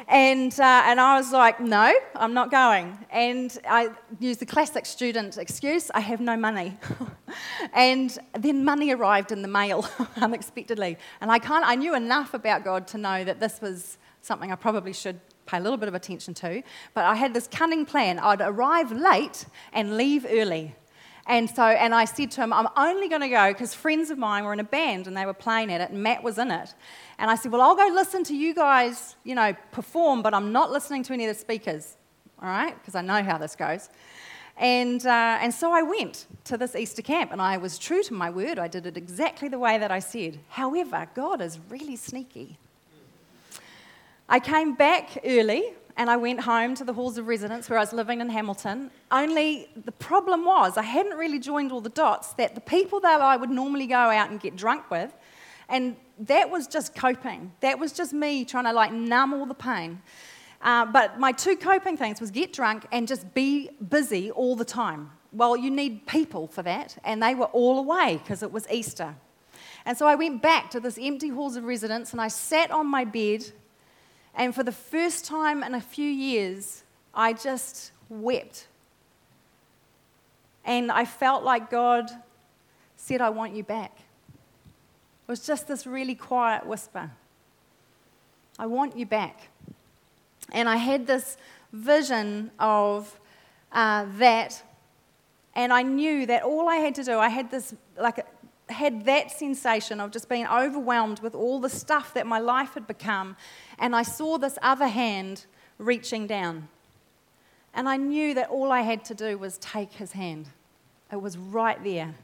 And, 0.07 0.51
uh, 0.59 0.81
and 0.85 0.99
I 0.99 1.15
was 1.15 1.31
like, 1.31 1.59
no, 1.59 1.93
I'm 2.15 2.33
not 2.33 2.49
going. 2.49 2.97
And 3.11 3.55
I 3.69 3.91
used 4.19 4.39
the 4.39 4.47
classic 4.47 4.87
student 4.87 5.37
excuse 5.37 5.91
I 5.91 5.99
have 5.99 6.19
no 6.19 6.35
money. 6.35 6.75
and 7.73 8.17
then 8.33 8.65
money 8.65 8.91
arrived 8.91 9.31
in 9.31 9.43
the 9.43 9.47
mail 9.47 9.87
unexpectedly. 10.15 10.97
And 11.21 11.31
I, 11.31 11.37
can't, 11.37 11.63
I 11.63 11.75
knew 11.75 11.93
enough 11.93 12.33
about 12.33 12.63
God 12.63 12.87
to 12.87 12.97
know 12.97 13.23
that 13.23 13.39
this 13.39 13.61
was 13.61 13.99
something 14.23 14.51
I 14.51 14.55
probably 14.55 14.93
should 14.93 15.19
pay 15.45 15.57
a 15.57 15.61
little 15.61 15.77
bit 15.77 15.89
of 15.89 15.93
attention 15.93 16.33
to. 16.33 16.63
But 16.95 17.05
I 17.05 17.13
had 17.13 17.35
this 17.35 17.47
cunning 17.47 17.85
plan. 17.85 18.17
I'd 18.17 18.41
arrive 18.41 18.91
late 18.91 19.45
and 19.73 19.95
leave 19.95 20.25
early. 20.27 20.73
And 21.27 21.49
so, 21.49 21.63
and 21.63 21.93
I 21.93 22.05
said 22.05 22.31
to 22.31 22.41
him, 22.41 22.53
I'm 22.53 22.69
only 22.77 23.09
going 23.09 23.21
to 23.21 23.27
go 23.27 23.51
because 23.51 23.73
friends 23.73 24.09
of 24.09 24.17
mine 24.17 24.45
were 24.45 24.53
in 24.53 24.61
a 24.61 24.63
band 24.63 25.07
and 25.07 25.17
they 25.17 25.25
were 25.25 25.33
playing 25.33 25.71
at 25.71 25.81
it, 25.81 25.89
and 25.91 26.01
Matt 26.01 26.23
was 26.23 26.37
in 26.37 26.51
it. 26.51 26.73
And 27.19 27.29
I 27.29 27.35
said, 27.35 27.51
Well, 27.51 27.61
I'll 27.61 27.75
go 27.75 27.87
listen 27.93 28.23
to 28.25 28.35
you 28.35 28.55
guys, 28.55 29.17
you 29.25 29.35
know, 29.35 29.53
perform, 29.71 30.21
but 30.21 30.33
I'm 30.33 30.53
not 30.53 30.71
listening 30.71 31.03
to 31.03 31.13
any 31.13 31.25
of 31.25 31.35
the 31.35 31.39
speakers, 31.39 31.97
all 32.41 32.47
right? 32.47 32.73
Because 32.79 32.95
I 32.95 33.01
know 33.01 33.21
how 33.23 33.37
this 33.37 33.55
goes. 33.57 33.89
And, 34.57 35.05
uh, 35.05 35.37
and 35.41 35.53
so 35.53 35.71
I 35.71 35.83
went 35.83 36.25
to 36.45 36.57
this 36.57 36.75
Easter 36.75 37.01
camp 37.01 37.31
and 37.31 37.41
I 37.41 37.57
was 37.57 37.77
true 37.77 38.01
to 38.03 38.13
my 38.13 38.29
word. 38.29 38.57
I 38.57 38.67
did 38.67 38.87
it 38.87 38.97
exactly 38.97 39.49
the 39.49 39.59
way 39.59 39.77
that 39.77 39.91
I 39.91 39.99
said. 39.99 40.39
However, 40.49 41.07
God 41.13 41.41
is 41.41 41.59
really 41.69 41.95
sneaky. 41.95 42.57
I 44.27 44.39
came 44.39 44.73
back 44.73 45.19
early 45.23 45.73
and 45.97 46.09
I 46.09 46.15
went 46.15 46.39
home 46.41 46.75
to 46.75 46.83
the 46.83 46.93
halls 46.93 47.17
of 47.17 47.27
residence 47.27 47.69
where 47.69 47.79
I 47.79 47.81
was 47.81 47.91
living 47.91 48.21
in 48.21 48.29
Hamilton. 48.29 48.91
Only 49.11 49.67
the 49.75 49.91
problem 49.91 50.45
was 50.45 50.77
I 50.77 50.83
hadn't 50.83 51.17
really 51.17 51.39
joined 51.39 51.71
all 51.71 51.81
the 51.81 51.89
dots 51.89 52.33
that 52.33 52.55
the 52.55 52.61
people 52.61 52.99
that 53.01 53.19
I 53.19 53.35
would 53.35 53.49
normally 53.49 53.87
go 53.87 53.97
out 53.97 54.29
and 54.29 54.39
get 54.39 54.55
drunk 54.55 54.89
with, 54.89 55.11
and 55.67 55.97
that 56.19 56.49
was 56.49 56.67
just 56.67 56.95
coping. 56.95 57.51
That 57.59 57.79
was 57.79 57.91
just 57.91 58.13
me 58.13 58.45
trying 58.45 58.65
to 58.65 58.73
like 58.73 58.93
numb 58.93 59.33
all 59.33 59.45
the 59.45 59.53
pain. 59.53 60.01
Uh, 60.61 60.85
but 60.85 61.19
my 61.19 61.31
two 61.31 61.55
coping 61.55 61.97
things 61.97 62.21
was 62.21 62.31
get 62.31 62.53
drunk 62.53 62.85
and 62.91 63.07
just 63.07 63.33
be 63.33 63.69
busy 63.89 64.31
all 64.31 64.55
the 64.55 64.65
time. 64.65 65.11
Well, 65.31 65.57
you 65.57 65.69
need 65.69 66.07
people 66.07 66.47
for 66.47 66.63
that, 66.63 66.97
and 67.03 67.21
they 67.21 67.35
were 67.35 67.45
all 67.45 67.79
away 67.79 68.19
because 68.23 68.43
it 68.43 68.51
was 68.51 68.67
Easter. 68.71 69.15
And 69.85 69.97
so 69.97 70.05
I 70.05 70.15
went 70.15 70.41
back 70.41 70.69
to 70.71 70.79
this 70.79 70.97
empty 71.01 71.29
halls 71.29 71.55
of 71.55 71.63
residence 71.63 72.11
and 72.11 72.19
I 72.19 72.27
sat 72.27 72.71
on 72.71 72.87
my 72.87 73.05
bed 73.05 73.45
and 74.37 74.53
for 74.53 74.63
the 74.63 74.71
first 74.71 75.25
time 75.25 75.63
in 75.63 75.73
a 75.73 75.81
few 75.81 76.09
years, 76.09 76.83
I 77.13 77.33
just 77.33 77.91
wept. 78.07 78.67
And 80.63 80.91
I 80.91 81.05
felt 81.05 81.43
like 81.43 81.71
God 81.71 82.11
said, 82.95 83.19
I 83.19 83.29
want 83.29 83.55
you 83.55 83.63
back. 83.63 83.97
It 83.97 85.31
was 85.31 85.45
just 85.45 85.67
this 85.67 85.87
really 85.87 86.15
quiet 86.15 86.65
whisper 86.65 87.11
I 88.59 88.65
want 88.65 88.97
you 88.97 89.05
back. 89.05 89.49
And 90.51 90.67
I 90.67 90.77
had 90.77 91.05
this 91.05 91.37
vision 91.71 92.49
of 92.57 93.19
uh, 93.71 94.05
that, 94.17 94.63
and 95.53 95.71
I 95.71 95.83
knew 95.83 96.25
that 96.25 96.43
all 96.43 96.67
I 96.67 96.77
had 96.77 96.95
to 96.95 97.03
do, 97.03 97.19
I 97.19 97.29
had 97.29 97.51
this 97.51 97.75
like 97.99 98.25
had 98.69 99.05
that 99.05 99.31
sensation 99.31 99.99
of 99.99 100.11
just 100.11 100.29
being 100.29 100.47
overwhelmed 100.47 101.19
with 101.19 101.33
all 101.33 101.59
the 101.59 101.69
stuff 101.69 102.13
that 102.13 102.27
my 102.27 102.39
life 102.39 102.73
had 102.73 102.87
become. 102.87 103.35
And 103.79 103.95
I 103.95 104.03
saw 104.03 104.37
this 104.37 104.57
other 104.61 104.87
hand 104.87 105.45
reaching 105.77 106.27
down. 106.27 106.67
And 107.73 107.87
I 107.87 107.97
knew 107.97 108.33
that 108.33 108.49
all 108.49 108.71
I 108.71 108.81
had 108.81 109.05
to 109.05 109.13
do 109.13 109.37
was 109.37 109.57
take 109.59 109.93
his 109.93 110.13
hand. 110.13 110.49
It 111.11 111.21
was 111.21 111.37
right 111.37 111.81
there. 111.83 112.15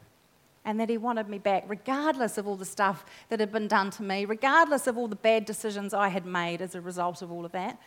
And 0.66 0.80
that 0.80 0.90
he 0.90 0.98
wanted 0.98 1.30
me 1.30 1.38
back, 1.38 1.66
regardless 1.68 2.38
of 2.38 2.48
all 2.48 2.56
the 2.56 2.66
stuff 2.66 3.06
that 3.30 3.40
had 3.40 3.52
been 3.52 3.68
done 3.68 3.92
to 3.92 4.04
me, 4.04 4.26
regardless 4.26 4.88
of 4.88 4.98
all 4.98 5.08
the 5.08 5.16
bad 5.16 5.46
decisions 5.46 5.94
I 5.94 6.08
had 6.08 6.26
made 6.26 6.62
as 6.62 6.74
a 6.74 6.82
result 6.82 7.22
of 7.22 7.32
all 7.32 7.46
of 7.46 7.52
that, 7.52 7.78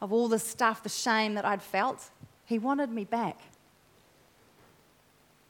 of 0.00 0.12
all 0.12 0.28
the 0.28 0.38
stuff, 0.38 0.82
the 0.82 0.88
shame 0.88 1.34
that 1.34 1.44
I'd 1.44 1.62
felt. 1.62 2.10
He 2.44 2.58
wanted 2.58 2.90
me 2.90 3.04
back. 3.04 3.38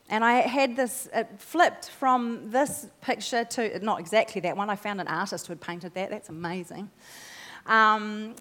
And 0.08 0.24
I 0.24 0.34
had 0.34 0.76
this, 0.76 1.08
it 1.12 1.28
flipped 1.38 1.90
from 1.90 2.50
this 2.50 2.86
picture 3.00 3.44
to, 3.44 3.78
not 3.84 3.98
exactly 3.98 4.40
that 4.42 4.56
one, 4.56 4.70
I 4.70 4.76
found 4.76 5.00
an 5.00 5.08
artist 5.08 5.46
who 5.46 5.52
had 5.52 5.60
painted 5.60 5.94
that, 5.94 6.10
that's 6.10 6.28
amazing, 6.28 6.90
um, 7.66 8.36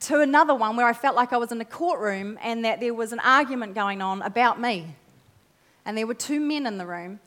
to 0.00 0.20
another 0.20 0.54
one 0.54 0.76
where 0.76 0.86
I 0.86 0.94
felt 0.94 1.14
like 1.14 1.34
I 1.34 1.36
was 1.36 1.52
in 1.52 1.60
a 1.60 1.66
courtroom 1.66 2.38
and 2.42 2.64
that 2.64 2.80
there 2.80 2.94
was 2.94 3.12
an 3.12 3.20
argument 3.20 3.74
going 3.74 4.00
on 4.00 4.22
about 4.22 4.58
me. 4.58 4.94
And 5.84 5.98
there 5.98 6.06
were 6.06 6.14
two 6.14 6.40
men 6.40 6.66
in 6.66 6.78
the 6.78 6.86
room, 6.86 7.20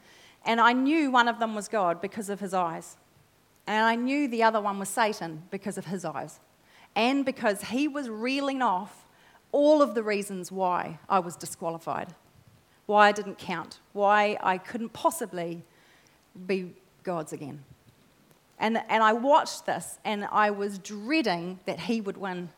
and 0.46 0.60
I 0.60 0.74
knew 0.74 1.12
one 1.12 1.28
of 1.28 1.40
them 1.40 1.54
was 1.54 1.68
God 1.68 2.02
because 2.02 2.30
of 2.30 2.40
his 2.40 2.54
eyes. 2.54 2.98
And 3.68 3.86
I 3.86 3.96
knew 3.96 4.28
the 4.28 4.44
other 4.44 4.62
one 4.62 4.80
was 4.80 4.90
Satan 4.90 5.44
because 5.52 5.78
of 5.78 5.86
his 5.86 6.06
eyes 6.06 6.40
and 6.96 7.26
because 7.26 7.62
he 7.64 7.88
was 7.88 8.10
reeling 8.10 8.62
off 8.62 9.06
all 9.52 9.82
of 9.82 9.96
the 9.96 10.04
reasons 10.04 10.52
why 10.52 11.00
I 11.10 11.20
was 11.20 11.36
disqualified, 11.36 12.14
why 12.86 13.08
I 13.08 13.12
didn't 13.12 13.38
count, 13.38 13.80
why 13.94 14.38
I 14.42 14.58
couldn't 14.58 14.94
possibly 14.94 15.64
be 16.46 16.74
God's 17.04 17.34
again. 17.34 17.64
And, 18.60 18.82
and 18.90 19.04
I 19.04 19.14
watched 19.14 19.66
this 19.66 19.98
and 20.06 20.26
I 20.32 20.52
was 20.52 20.80
dreading 20.80 21.60
that 21.66 21.80
he 21.80 22.02
would 22.02 22.18
win. 22.18 22.50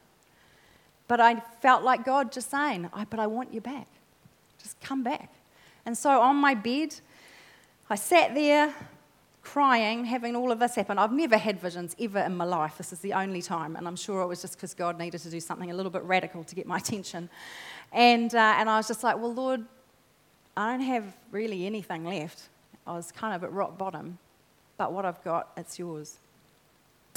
But 1.08 1.20
I 1.20 1.42
felt 1.62 1.84
like 1.84 2.06
God 2.06 2.32
just 2.32 2.52
saying, 2.52 2.90
But 3.10 3.20
I 3.20 3.28
want 3.28 3.54
you 3.54 3.62
back. 3.62 3.88
Just 4.62 4.80
come 4.82 5.04
back. 5.04 5.34
And 5.86 5.98
so 5.98 6.22
on 6.22 6.36
my 6.36 6.54
bed, 6.54 6.96
I 7.90 7.96
sat 7.96 8.36
there 8.36 8.74
crying, 9.42 10.04
having 10.04 10.36
all 10.36 10.52
of 10.52 10.60
this 10.60 10.76
happen. 10.76 11.00
I've 11.00 11.14
never 11.14 11.38
had 11.38 11.62
visions 11.62 11.96
ever 12.02 12.20
in 12.20 12.36
my 12.36 12.44
life. 12.44 12.78
This 12.78 12.92
is 12.92 13.00
the 13.00 13.14
only 13.14 13.42
time. 13.42 13.78
And 13.78 13.88
I'm 13.88 13.96
sure 13.96 14.22
it 14.22 14.28
was 14.28 14.42
just 14.42 14.56
because 14.56 14.74
God 14.74 15.00
needed 15.00 15.22
to 15.22 15.30
do 15.30 15.40
something 15.40 15.72
a 15.72 15.74
little 15.74 15.92
bit 15.92 16.04
radical 16.04 16.44
to 16.44 16.56
get 16.56 16.68
my 16.68 16.78
attention. 16.84 17.30
And, 17.94 18.36
uh, 18.36 18.56
and 18.58 18.70
I 18.70 18.78
was 18.78 18.88
just 18.88 19.04
like, 19.04 19.18
Well, 19.18 19.34
Lord, 19.34 19.66
I 20.58 20.72
don't 20.72 20.82
have 20.82 21.06
really 21.32 21.66
anything 21.68 22.04
left. 22.04 22.50
I 22.86 22.94
was 22.94 23.12
kind 23.12 23.36
of 23.36 23.44
at 23.44 23.54
rock 23.54 23.78
bottom. 23.78 24.18
But 24.78 24.92
what 24.92 25.06
I've 25.06 25.24
got, 25.24 25.52
it's 25.56 25.78
yours. 25.78 26.18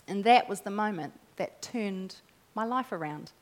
And 0.07 0.23
that 0.25 0.49
was 0.49 0.61
the 0.61 0.71
moment 0.71 1.15
that 1.37 1.63
turned 1.63 2.17
my 2.55 2.65
life 2.65 2.93
around. 2.93 3.33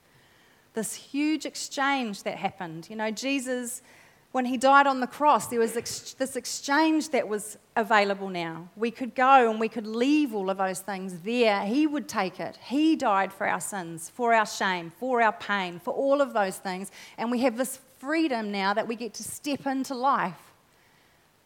This 0.75 0.95
huge 0.95 1.45
exchange 1.45 2.23
that 2.23 2.37
happened. 2.37 2.87
You 2.88 2.97
know, 2.97 3.11
Jesus 3.11 3.83
when 4.31 4.45
he 4.45 4.59
died 4.59 4.87
on 4.87 5.00
the 5.00 5.07
cross, 5.07 5.47
there 5.47 5.59
was 5.59 5.76
ex- 5.76 6.12
this 6.12 6.37
exchange 6.37 7.11
that 7.11 7.26
was 7.26 7.57
available 7.76 8.28
now. 8.28 8.69
We 8.76 8.90
could 8.90 9.14
go 9.14 9.50
and 9.50 9.59
we 9.59 9.71
could 9.71 9.87
leave 9.87 10.35
all 10.35 10.50
of 10.50 10.59
those 10.59 10.81
things 10.81 11.21
there. 11.21 11.64
He 11.64 11.87
would 11.87 12.09
take 12.09 12.38
it. 12.38 12.59
He 12.62 12.95
died 12.95 13.33
for 13.33 13.49
our 13.49 13.61
sins, 13.61 14.11
for 14.14 14.35
our 14.35 14.45
shame, 14.45 14.93
for 14.99 15.23
our 15.23 15.33
pain, 15.33 15.81
for 15.81 15.95
all 15.95 16.21
of 16.21 16.35
those 16.35 16.59
things. 16.59 16.93
And 17.17 17.31
we 17.31 17.40
have 17.40 17.57
this 17.57 17.81
freedom 17.99 18.50
now 18.50 18.75
that 18.75 18.88
we 18.88 18.97
get 18.97 19.14
to 19.14 19.23
step 19.23 19.67
into 19.67 19.95
life. 19.95 20.52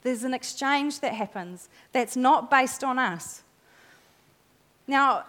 There's 0.03 0.25
an 0.25 0.35
exchange 0.35 1.01
that 1.01 1.15
happens 1.15 1.69
that's 1.93 2.17
not 2.17 2.51
based 2.51 2.83
on 2.83 2.99
us. 2.99 3.43
Now, 4.87 5.25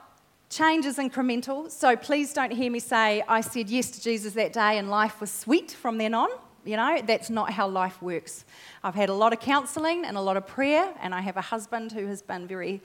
change 0.50 0.86
is 0.86 0.98
incremental, 0.98 1.70
so 1.70 1.96
please 1.96 2.34
don't 2.34 2.52
hear 2.52 2.72
me 2.72 2.80
say, 2.80 3.24
I 3.28 3.42
said 3.42 3.70
yes 3.70 3.92
to 3.92 4.02
Jesus 4.02 4.34
that 4.34 4.54
day 4.54 4.78
and 4.78 4.90
life 4.90 5.22
was 5.22 5.32
sweet 5.32 5.72
from 5.72 5.98
then 5.98 6.14
on. 6.14 6.30
You 6.66 6.78
know, 6.78 7.02
that's 7.06 7.30
not 7.30 7.52
how 7.52 7.68
life 7.68 8.02
works. 8.02 8.46
I've 8.84 8.96
had 8.96 9.10
a 9.10 9.14
lot 9.14 9.34
of 9.34 9.40
counseling 9.40 10.06
and 10.06 10.16
a 10.16 10.22
lot 10.22 10.38
of 10.38 10.48
prayer, 10.48 10.94
and 11.02 11.14
I 11.14 11.22
have 11.22 11.36
a 11.36 11.42
husband 11.42 11.92
who 11.92 12.08
has 12.08 12.22
been 12.22 12.48
very 12.48 12.82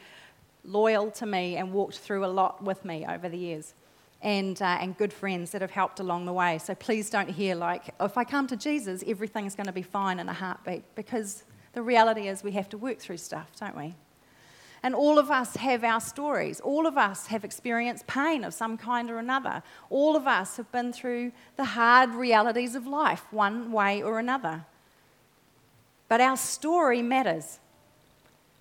loyal 0.64 1.10
to 1.12 1.26
me 1.26 1.56
and 1.56 1.72
walked 1.72 1.98
through 1.98 2.24
a 2.24 2.26
lot 2.26 2.62
with 2.62 2.84
me 2.84 3.06
over 3.06 3.28
the 3.28 3.38
years, 3.38 3.74
and, 4.22 4.60
uh, 4.60 4.78
and 4.80 4.96
good 4.96 5.12
friends 5.12 5.50
that 5.52 5.60
have 5.60 5.70
helped 5.70 6.00
along 6.00 6.26
the 6.26 6.32
way. 6.32 6.58
So 6.58 6.74
please 6.74 7.08
don't 7.10 7.30
hear, 7.30 7.54
like, 7.54 7.94
if 8.00 8.18
I 8.18 8.24
come 8.24 8.46
to 8.48 8.56
Jesus, 8.56 9.04
everything's 9.06 9.54
going 9.54 9.66
to 9.66 9.72
be 9.72 9.82
fine 9.82 10.18
in 10.18 10.28
a 10.28 10.32
heartbeat, 10.32 10.82
because 10.94 11.44
the 11.72 11.82
reality 11.82 12.28
is 12.28 12.42
we 12.42 12.52
have 12.52 12.68
to 12.70 12.78
work 12.78 12.98
through 12.98 13.18
stuff, 13.18 13.52
don't 13.60 13.76
we? 13.76 13.94
And 14.82 14.94
all 14.94 15.18
of 15.18 15.30
us 15.30 15.56
have 15.56 15.82
our 15.82 16.00
stories. 16.00 16.60
All 16.60 16.86
of 16.86 16.96
us 16.96 17.26
have 17.26 17.44
experienced 17.44 18.06
pain 18.06 18.44
of 18.44 18.54
some 18.54 18.76
kind 18.76 19.10
or 19.10 19.18
another. 19.18 19.62
All 19.90 20.16
of 20.16 20.26
us 20.26 20.56
have 20.56 20.70
been 20.70 20.92
through 20.92 21.32
the 21.56 21.64
hard 21.64 22.10
realities 22.10 22.76
of 22.76 22.86
life, 22.86 23.26
one 23.32 23.72
way 23.72 24.02
or 24.02 24.20
another. 24.20 24.64
But 26.08 26.20
our 26.20 26.36
story 26.36 27.02
matters 27.02 27.58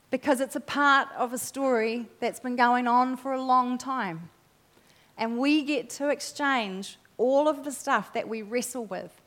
because 0.09 0.41
it's 0.41 0.55
a 0.55 0.59
part 0.59 1.07
of 1.15 1.33
a 1.33 1.37
story 1.37 2.07
that's 2.19 2.39
been 2.39 2.55
going 2.55 2.87
on 2.87 3.15
for 3.15 3.33
a 3.33 3.41
long 3.41 3.77
time. 3.77 4.29
And 5.17 5.38
we 5.38 5.63
get 5.63 5.89
to 5.91 6.09
exchange 6.09 6.97
all 7.17 7.47
of 7.47 7.63
the 7.63 7.71
stuff 7.71 8.13
that 8.13 8.27
we 8.27 8.41
wrestle 8.41 8.86
with 8.86 9.21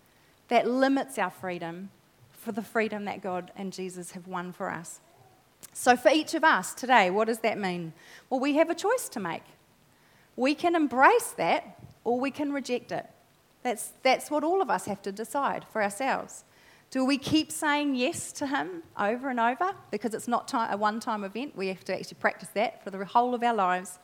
that 0.48 0.68
limits 0.68 1.18
our 1.18 1.30
freedom 1.30 1.90
for 2.32 2.52
the 2.52 2.62
freedom 2.62 3.04
that 3.04 3.22
God 3.22 3.50
and 3.56 3.72
Jesus 3.72 4.12
have 4.12 4.26
won 4.26 4.52
for 4.52 4.70
us. 4.70 5.00
So, 5.72 5.96
for 5.96 6.10
each 6.10 6.34
of 6.34 6.42
us 6.42 6.74
today, 6.74 7.10
what 7.10 7.26
does 7.26 7.40
that 7.40 7.58
mean? 7.58 7.92
Well, 8.28 8.40
we 8.40 8.56
have 8.56 8.70
a 8.70 8.74
choice 8.74 9.08
to 9.10 9.20
make. 9.20 9.42
We 10.36 10.54
can 10.54 10.74
embrace 10.74 11.32
that 11.36 11.78
or 12.02 12.18
we 12.18 12.30
can 12.30 12.52
reject 12.52 12.92
it. 12.92 13.06
That's, 13.62 13.92
that's 14.02 14.30
what 14.30 14.42
all 14.42 14.62
of 14.62 14.70
us 14.70 14.86
have 14.86 15.02
to 15.02 15.12
decide 15.12 15.66
for 15.70 15.82
ourselves. 15.82 16.44
Do 16.90 17.04
we 17.04 17.18
keep 17.18 17.52
saying 17.52 17.94
yes 17.94 18.32
to 18.32 18.46
Him 18.46 18.82
over 18.98 19.28
and 19.28 19.38
over? 19.38 19.72
Because 19.90 20.14
it's 20.14 20.26
not 20.26 20.52
a 20.54 20.76
one 20.76 20.98
time 20.98 21.24
event. 21.24 21.56
We 21.56 21.68
have 21.68 21.84
to 21.84 21.94
actually 21.94 22.16
practice 22.18 22.48
that 22.54 22.82
for 22.82 22.90
the 22.90 23.04
whole 23.04 23.34
of 23.34 23.42
our 23.42 23.54
lives. 23.54 23.98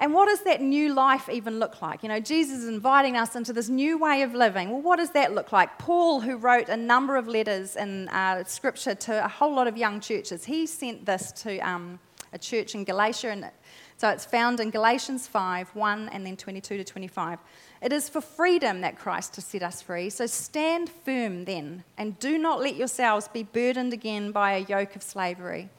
And 0.00 0.14
what 0.14 0.26
does 0.26 0.42
that 0.42 0.60
new 0.60 0.94
life 0.94 1.28
even 1.28 1.58
look 1.58 1.82
like? 1.82 2.04
You 2.04 2.08
know, 2.08 2.20
Jesus 2.20 2.58
is 2.58 2.68
inviting 2.68 3.16
us 3.16 3.34
into 3.34 3.52
this 3.52 3.68
new 3.68 3.98
way 3.98 4.22
of 4.22 4.32
living. 4.32 4.70
Well, 4.70 4.80
what 4.80 4.96
does 4.96 5.10
that 5.10 5.34
look 5.34 5.50
like? 5.50 5.76
Paul, 5.78 6.20
who 6.20 6.36
wrote 6.36 6.68
a 6.68 6.76
number 6.76 7.16
of 7.16 7.26
letters 7.26 7.74
in 7.74 8.08
uh, 8.10 8.44
scripture 8.44 8.94
to 8.94 9.24
a 9.24 9.28
whole 9.28 9.52
lot 9.52 9.66
of 9.66 9.76
young 9.76 9.98
churches, 10.00 10.44
he 10.44 10.66
sent 10.66 11.04
this 11.04 11.32
to 11.42 11.58
um, 11.58 11.98
a 12.32 12.38
church 12.38 12.76
in 12.76 12.84
Galatia. 12.84 13.30
And 13.30 13.50
so 13.96 14.08
it's 14.08 14.24
found 14.24 14.60
in 14.60 14.70
Galatians 14.70 15.26
5 15.26 15.74
1 15.74 16.08
and 16.10 16.24
then 16.24 16.36
22 16.36 16.76
to 16.76 16.84
25. 16.84 17.40
It 17.82 17.92
is 17.92 18.08
for 18.08 18.20
freedom 18.20 18.82
that 18.82 18.96
Christ 18.96 19.34
has 19.34 19.46
set 19.46 19.64
us 19.64 19.82
free. 19.82 20.10
So 20.10 20.26
stand 20.26 20.90
firm 20.90 21.44
then, 21.44 21.82
and 21.96 22.16
do 22.20 22.38
not 22.38 22.60
let 22.60 22.76
yourselves 22.76 23.26
be 23.26 23.42
burdened 23.42 23.92
again 23.92 24.30
by 24.30 24.52
a 24.52 24.60
yoke 24.60 24.94
of 24.94 25.02
slavery. 25.02 25.70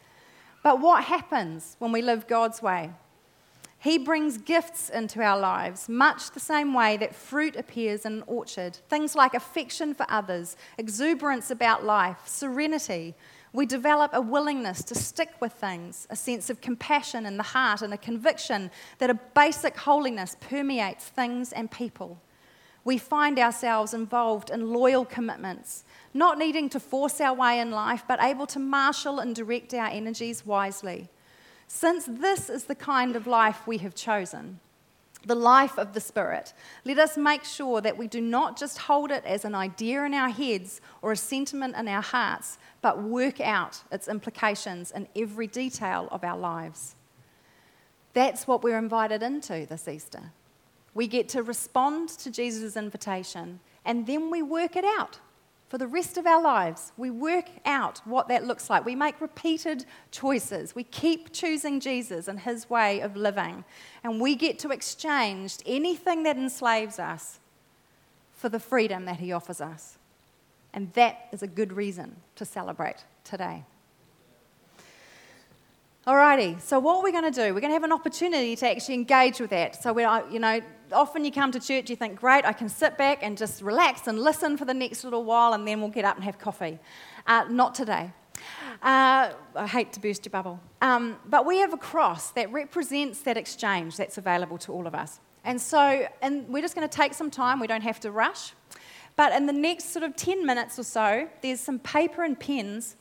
But 0.62 0.82
what 0.82 1.05
happens 1.05 1.77
when 1.79 1.93
we 1.93 2.01
live 2.01 2.27
God's 2.27 2.62
way? 2.62 2.91
He 3.82 3.98
brings 3.98 4.38
gifts 4.38 4.89
into 4.89 5.22
our 5.22 5.39
lives, 5.39 5.88
much 5.88 6.32
the 6.32 6.39
same 6.42 6.74
way 6.74 6.98
that 6.98 7.15
fruit 7.15 7.56
appears 7.56 8.06
in 8.06 8.13
an 8.13 8.24
orchard. 8.28 8.76
Things 8.89 9.15
like 9.15 9.34
affection 9.34 9.94
for 9.94 10.06
others, 10.10 10.58
exuberance 10.78 11.50
about 11.50 11.86
life, 11.86 12.18
serenity. 12.26 13.15
We 13.54 13.65
develop 13.65 14.12
a 14.13 14.20
willingness 14.20 14.84
to 14.84 14.96
stick 14.96 15.32
with 15.39 15.54
things, 15.54 16.08
a 16.10 16.15
sense 16.18 16.50
of 16.50 16.60
compassion 16.60 17.26
in 17.26 17.38
the 17.38 17.44
heart, 17.44 17.82
and 17.82 17.94
a 17.94 17.98
conviction 17.98 18.70
that 18.98 19.10
a 19.10 19.20
basic 19.34 19.78
holiness 19.78 20.36
permeates 20.42 21.06
things 21.06 21.54
and 21.54 21.72
people. 21.72 22.22
We 22.84 22.98
find 22.98 23.39
ourselves 23.39 23.94
involved 23.94 24.50
in 24.50 24.74
loyal 24.74 25.06
commitments, 25.06 25.86
not 26.13 26.38
needing 26.38 26.68
to 26.70 26.82
force 26.82 27.22
our 27.22 27.34
way 27.34 27.60
in 27.60 27.72
life, 27.72 28.04
but 28.10 28.22
able 28.22 28.48
to 28.48 28.60
marshal 28.60 29.20
and 29.20 29.34
direct 29.34 29.74
our 29.74 29.88
energies 29.88 30.46
wisely. 30.46 31.08
Since 31.71 32.05
this 32.05 32.49
is 32.49 32.63
the 32.63 32.73
kind 32.73 33.15
of 33.15 33.27
life 33.27 33.67
we 33.67 33.77
have 33.77 33.93
chosen, 33.93 34.60
the 35.23 35.36
life 35.36 35.77
of 35.77 35.93
the 35.93 36.01
Spirit, 36.01 36.51
let 36.84 36.97
us 36.97 37.15
make 37.15 37.43
sure 37.43 37.79
that 37.79 37.95
we 37.95 38.08
do 38.08 38.19
not 38.19 38.58
just 38.58 38.79
hold 38.79 39.12
it 39.12 39.23
as 39.23 39.45
an 39.45 39.53
idea 39.53 40.03
in 40.03 40.15
our 40.15 40.29
heads 40.29 40.82
or 41.03 41.12
a 41.12 41.15
sentiment 41.15 41.75
in 41.77 41.88
our 41.88 42.01
hearts, 42.01 42.58
but 42.82 43.03
work 43.03 43.39
out 43.39 43.84
its 43.91 44.08
implications 44.08 44.89
in 44.89 45.08
every 45.15 45.45
detail 45.45 46.08
of 46.12 46.23
our 46.23 46.38
lives. 46.38 46.95
That's 48.13 48.47
what 48.47 48.63
we're 48.63 48.79
invited 48.79 49.21
into 49.21 49.67
this 49.67 49.88
Easter. 49.88 50.32
We 50.95 51.05
get 51.05 51.29
to 51.29 51.43
respond 51.43 52.10
to 52.10 52.32
Jesus' 52.32 52.75
invitation 52.75 53.60
and 53.86 54.08
then 54.08 54.32
we 54.32 54.41
work 54.41 54.75
it 54.75 54.86
out 54.86 55.19
for 55.69 55.77
the 55.77 55.88
rest 55.88 56.17
of 56.17 56.25
our 56.25 56.41
lives. 56.41 56.91
We 56.97 57.12
work 57.12 57.45
out 57.63 58.01
what 58.03 58.27
that 58.27 58.45
looks 58.45 58.69
like. 58.69 58.86
We 58.86 58.95
make 58.95 59.21
repeated 59.21 59.86
choices. 60.12 60.73
We 60.73 60.84
keep 60.84 61.32
choosing 61.32 61.79
Jesus 61.79 62.27
and 62.27 62.39
his 62.39 62.69
way 62.69 62.99
of 62.99 63.15
living. 63.15 63.63
And 64.03 64.19
we 64.19 64.36
get 64.36 64.58
to 64.60 64.71
exchange 64.71 65.58
anything 65.67 66.23
that 66.23 66.38
enslaves 66.38 66.97
us 66.97 67.39
for 68.34 68.49
the 68.49 68.60
freedom 68.60 69.05
that 69.05 69.17
he 69.19 69.32
offers 69.32 69.62
us. 69.62 69.97
And 70.73 70.91
that 70.93 71.27
is 71.32 71.43
a 71.43 71.47
good 71.47 71.73
reason 71.73 72.15
to 72.36 72.45
celebrate 72.45 73.03
today. 73.23 73.63
Alrighty, 76.08 76.60
so 76.60 76.79
what 76.79 76.97
are 76.97 77.03
we're 77.03 77.12
going 77.12 77.32
to 77.32 77.47
do, 77.47 77.53
we're 77.53 77.60
going 77.60 77.69
to 77.69 77.75
have 77.75 77.84
an 77.84 77.91
opportunity 77.91 78.55
to 78.55 78.67
actually 78.67 78.95
engage 78.95 79.39
with 79.39 79.51
that. 79.51 79.82
So, 79.82 79.93
we're, 79.93 80.23
you 80.32 80.39
know, 80.39 80.62
often 80.91 81.25
you 81.25 81.32
come 81.32 81.52
to 81.52 81.60
church, 81.60 81.89
you 81.89 81.95
think, 81.95 82.19
great, 82.19 82.45
I 82.45 82.54
can 82.54 82.69
sit 82.69 82.97
back 82.97 83.19
and 83.21 83.38
just 83.38 83.62
relax 83.62 84.08
and 84.08 84.19
listen 84.19 84.58
for 84.58 84.65
the 84.65 84.73
next 84.73 85.04
little 85.04 85.23
while, 85.23 85.54
and 85.54 85.67
then 85.67 85.82
we'll 85.82 85.89
get 85.89 86.06
up 86.06 86.15
and 86.15 86.23
have 86.23 86.39
coffee. 86.39 86.80
Uh, 87.28 87.45
not 87.49 87.75
today. 87.75 88.12
Uh, 88.82 89.32
I 89.56 89.67
hate 89.67 89.91
to 89.93 89.99
burst 89.99 90.25
your 90.25 90.32
bubble. 90.32 90.60
Um, 90.82 91.17
but 91.25 91.45
we 91.45 91.58
have 91.58 91.73
a 91.73 91.78
cross 91.78 92.32
that 92.32 92.52
represents 92.52 93.21
that 93.21 93.38
exchange 93.38 93.97
that's 93.97 94.17
available 94.17 94.58
to 94.60 94.71
all 94.71 94.88
of 94.88 94.95
us. 94.95 95.19
And 95.43 95.60
so, 95.60 96.08
and 96.21 96.47
we're 96.47 96.62
just 96.62 96.75
going 96.75 96.88
to 96.88 96.95
take 96.95 97.13
some 97.13 97.32
time, 97.32 97.60
we 97.60 97.67
don't 97.67 97.82
have 97.82 97.99
to 98.02 98.12
rush. 98.12 98.54
But 99.15 99.34
in 99.34 99.45
the 99.47 99.54
next 99.54 99.91
sort 99.91 100.04
of 100.04 100.15
10 100.15 100.45
minutes 100.45 100.80
or 100.80 100.84
so, 100.84 101.28
there's 101.41 101.60
some 101.60 101.80
paper 101.80 102.23
and 102.23 102.39
pens 102.39 102.95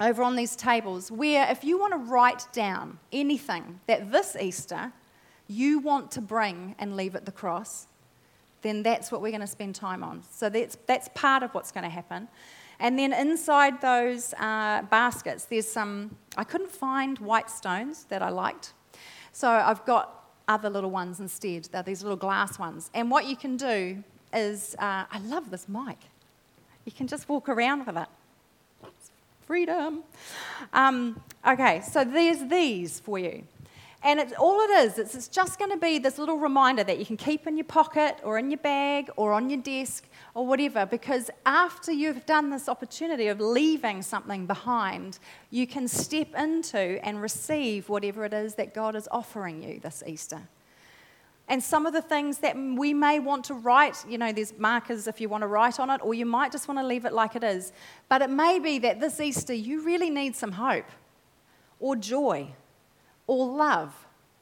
over 0.00 0.22
on 0.22 0.36
these 0.36 0.56
tables 0.56 1.10
where 1.10 1.50
if 1.50 1.62
you 1.62 1.78
want 1.78 1.92
to 1.92 1.98
write 1.98 2.46
down 2.52 2.98
anything 3.12 3.80
that 3.86 4.10
this 4.10 4.36
Easter 4.40 4.92
you 5.52 5.78
want 5.78 6.10
to 6.12 6.20
bring 6.20 6.74
and 6.78 6.96
leave 6.96 7.14
at 7.14 7.24
the 7.26 7.32
cross, 7.32 7.86
then 8.62 8.82
that's 8.82 9.10
what 9.12 9.20
we're 9.20 9.30
going 9.30 9.40
to 9.40 9.46
spend 9.46 9.74
time 9.74 10.02
on. 10.02 10.22
So 10.30 10.48
that's, 10.48 10.78
that's 10.86 11.08
part 11.14 11.42
of 11.42 11.52
what's 11.52 11.72
going 11.72 11.84
to 11.84 11.90
happen. 11.90 12.28
And 12.78 12.98
then 12.98 13.12
inside 13.12 13.80
those 13.80 14.34
uh, 14.34 14.82
baskets, 14.82 15.44
there's 15.44 15.68
some, 15.68 16.16
I 16.36 16.44
couldn't 16.44 16.70
find 16.70 17.18
white 17.18 17.50
stones 17.50 18.04
that 18.04 18.22
I 18.22 18.30
liked. 18.30 18.72
So 19.32 19.48
I've 19.48 19.84
got 19.84 20.24
other 20.48 20.68
little 20.68 20.90
ones 20.90 21.20
instead. 21.20 21.64
They're 21.70 21.82
these 21.82 22.02
little 22.02 22.16
glass 22.16 22.58
ones. 22.58 22.90
And 22.94 23.10
what 23.10 23.26
you 23.26 23.36
can 23.36 23.56
do 23.56 24.02
is, 24.32 24.74
uh, 24.78 25.04
I 25.10 25.18
love 25.24 25.50
this 25.50 25.68
mic. 25.68 25.98
You 26.84 26.92
can 26.92 27.06
just 27.06 27.28
walk 27.28 27.48
around 27.48 27.86
with 27.86 27.96
it. 27.96 28.08
Freedom. 29.46 30.02
Um, 30.72 31.20
okay, 31.46 31.82
so 31.82 32.04
there's 32.04 32.48
these 32.48 33.00
for 33.00 33.18
you. 33.18 33.44
And 34.04 34.18
it's, 34.18 34.32
all 34.32 34.60
it 34.60 34.70
is, 34.70 34.98
it's, 34.98 35.14
it's 35.14 35.28
just 35.28 35.60
going 35.60 35.70
to 35.70 35.76
be 35.76 36.00
this 36.00 36.18
little 36.18 36.36
reminder 36.36 36.82
that 36.82 36.98
you 36.98 37.06
can 37.06 37.16
keep 37.16 37.46
in 37.46 37.56
your 37.56 37.64
pocket 37.64 38.18
or 38.24 38.36
in 38.36 38.50
your 38.50 38.58
bag 38.58 39.08
or 39.16 39.32
on 39.32 39.48
your 39.48 39.60
desk 39.60 40.08
or 40.34 40.44
whatever, 40.44 40.84
because 40.86 41.30
after 41.46 41.92
you've 41.92 42.26
done 42.26 42.50
this 42.50 42.68
opportunity 42.68 43.28
of 43.28 43.40
leaving 43.40 44.02
something 44.02 44.44
behind, 44.46 45.20
you 45.50 45.68
can 45.68 45.86
step 45.86 46.34
into 46.36 46.78
and 47.06 47.22
receive 47.22 47.88
whatever 47.88 48.24
it 48.24 48.34
is 48.34 48.56
that 48.56 48.74
God 48.74 48.96
is 48.96 49.06
offering 49.12 49.62
you 49.62 49.78
this 49.78 50.02
Easter. 50.04 50.48
And 51.48 51.62
some 51.62 51.86
of 51.86 51.92
the 51.92 52.02
things 52.02 52.38
that 52.38 52.56
we 52.56 52.94
may 52.94 53.20
want 53.20 53.44
to 53.46 53.54
write, 53.54 54.04
you 54.08 54.18
know, 54.18 54.32
there's 54.32 54.58
markers 54.58 55.06
if 55.06 55.20
you 55.20 55.28
want 55.28 55.42
to 55.42 55.48
write 55.48 55.78
on 55.78 55.90
it, 55.90 56.00
or 56.02 56.14
you 56.14 56.26
might 56.26 56.50
just 56.50 56.66
want 56.66 56.80
to 56.80 56.86
leave 56.86 57.04
it 57.04 57.12
like 57.12 57.36
it 57.36 57.44
is. 57.44 57.72
But 58.08 58.22
it 58.22 58.30
may 58.30 58.58
be 58.58 58.78
that 58.80 59.00
this 59.00 59.20
Easter 59.20 59.52
you 59.52 59.84
really 59.84 60.10
need 60.10 60.34
some 60.34 60.52
hope, 60.52 60.86
or 61.78 61.94
joy, 61.94 62.48
or 63.32 63.46
love, 63.46 63.94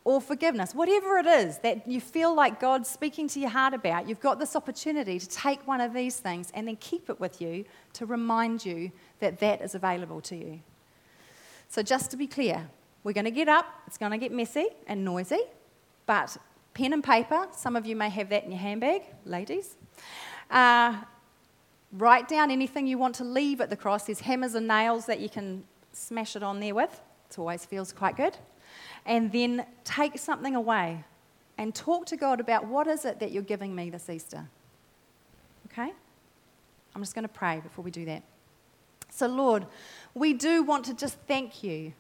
or 0.03 0.21
forgiveness, 0.21 0.75
whatever 0.75 1.19
it 1.19 1.27
is 1.27 1.59
that 1.59 1.87
you 1.87 2.01
feel 2.01 2.35
like 2.35 2.59
God's 2.59 2.89
speaking 2.89 3.29
to 3.29 3.39
your 3.39 3.51
heart 3.51 3.73
about, 3.73 4.09
you've 4.09 4.21
got 4.21 4.41
this 4.41 4.57
opportunity 4.57 5.21
to 5.21 5.29
take 5.29 5.65
one 5.65 5.81
of 5.81 5.95
these 5.95 6.17
things 6.17 6.51
and 6.55 6.67
then 6.67 6.75
keep 6.77 7.09
it 7.09 7.21
with 7.21 7.41
you 7.41 7.65
to 7.93 8.05
remind 8.05 8.65
you 8.65 8.91
that 9.21 9.39
that 9.39 9.61
is 9.61 9.77
available 9.77 10.21
to 10.23 10.37
you. 10.37 10.61
So, 11.69 11.83
just 11.83 12.11
to 12.11 12.17
be 12.17 12.27
clear, 12.27 12.69
we're 13.05 13.13
going 13.13 13.27
to 13.27 13.31
get 13.31 13.49
up, 13.49 13.67
it's 13.87 13.97
going 13.97 14.11
to 14.11 14.19
get 14.19 14.33
messy 14.33 14.67
and 14.89 15.05
noisy, 15.05 15.43
but 16.07 16.37
pen 16.75 16.93
and 16.93 17.05
paper. 17.05 17.47
Some 17.57 17.77
of 17.77 17.87
you 17.87 17.95
may 17.95 18.11
have 18.11 18.29
that 18.31 18.43
in 18.43 18.51
your 18.51 18.61
handbag, 18.61 19.03
ladies. 19.25 19.77
Uh, 20.51 20.97
write 21.93 22.27
down 22.27 22.51
anything 22.51 22.89
you 22.89 22.99
want 22.99 23.15
to 23.17 23.25
leave 23.25 23.61
at 23.61 23.71
the 23.71 23.77
cross. 23.77 24.07
There's 24.07 24.21
hammers 24.21 24.57
and 24.57 24.67
nails 24.67 25.07
that 25.07 25.21
you 25.21 25.29
can 25.29 25.63
smash 25.93 26.35
it 26.35 26.43
on 26.43 26.59
there 26.59 26.75
with. 26.75 27.01
It 27.31 27.39
always 27.39 27.65
feels 27.65 27.93
quite 27.93 28.17
good. 28.17 28.37
And 29.07 29.33
then 29.33 29.67
take 29.85 30.19
something 30.19 30.55
away 30.55 31.05
and 31.59 31.75
talk 31.75 32.07
to 32.07 32.17
God 32.17 32.41
about 32.41 32.67
what 32.67 32.87
is 32.87 33.05
it 33.05 33.21
that 33.21 33.33
you're 33.33 33.43
giving 33.43 33.75
me 33.75 33.91
this 33.91 34.09
Easter. 34.09 34.49
Okay? 35.67 35.93
I'm 36.95 37.03
just 37.03 37.15
going 37.15 37.23
to 37.23 37.29
pray 37.29 37.61
before 37.61 37.85
we 37.85 37.91
do 37.91 38.05
that. 38.07 38.23
So, 39.11 39.27
Lord, 39.27 39.67
we 40.15 40.33
do 40.33 40.63
want 40.63 40.85
to 40.87 40.95
just 40.95 41.19
thank 41.27 41.63
you. 41.63 41.93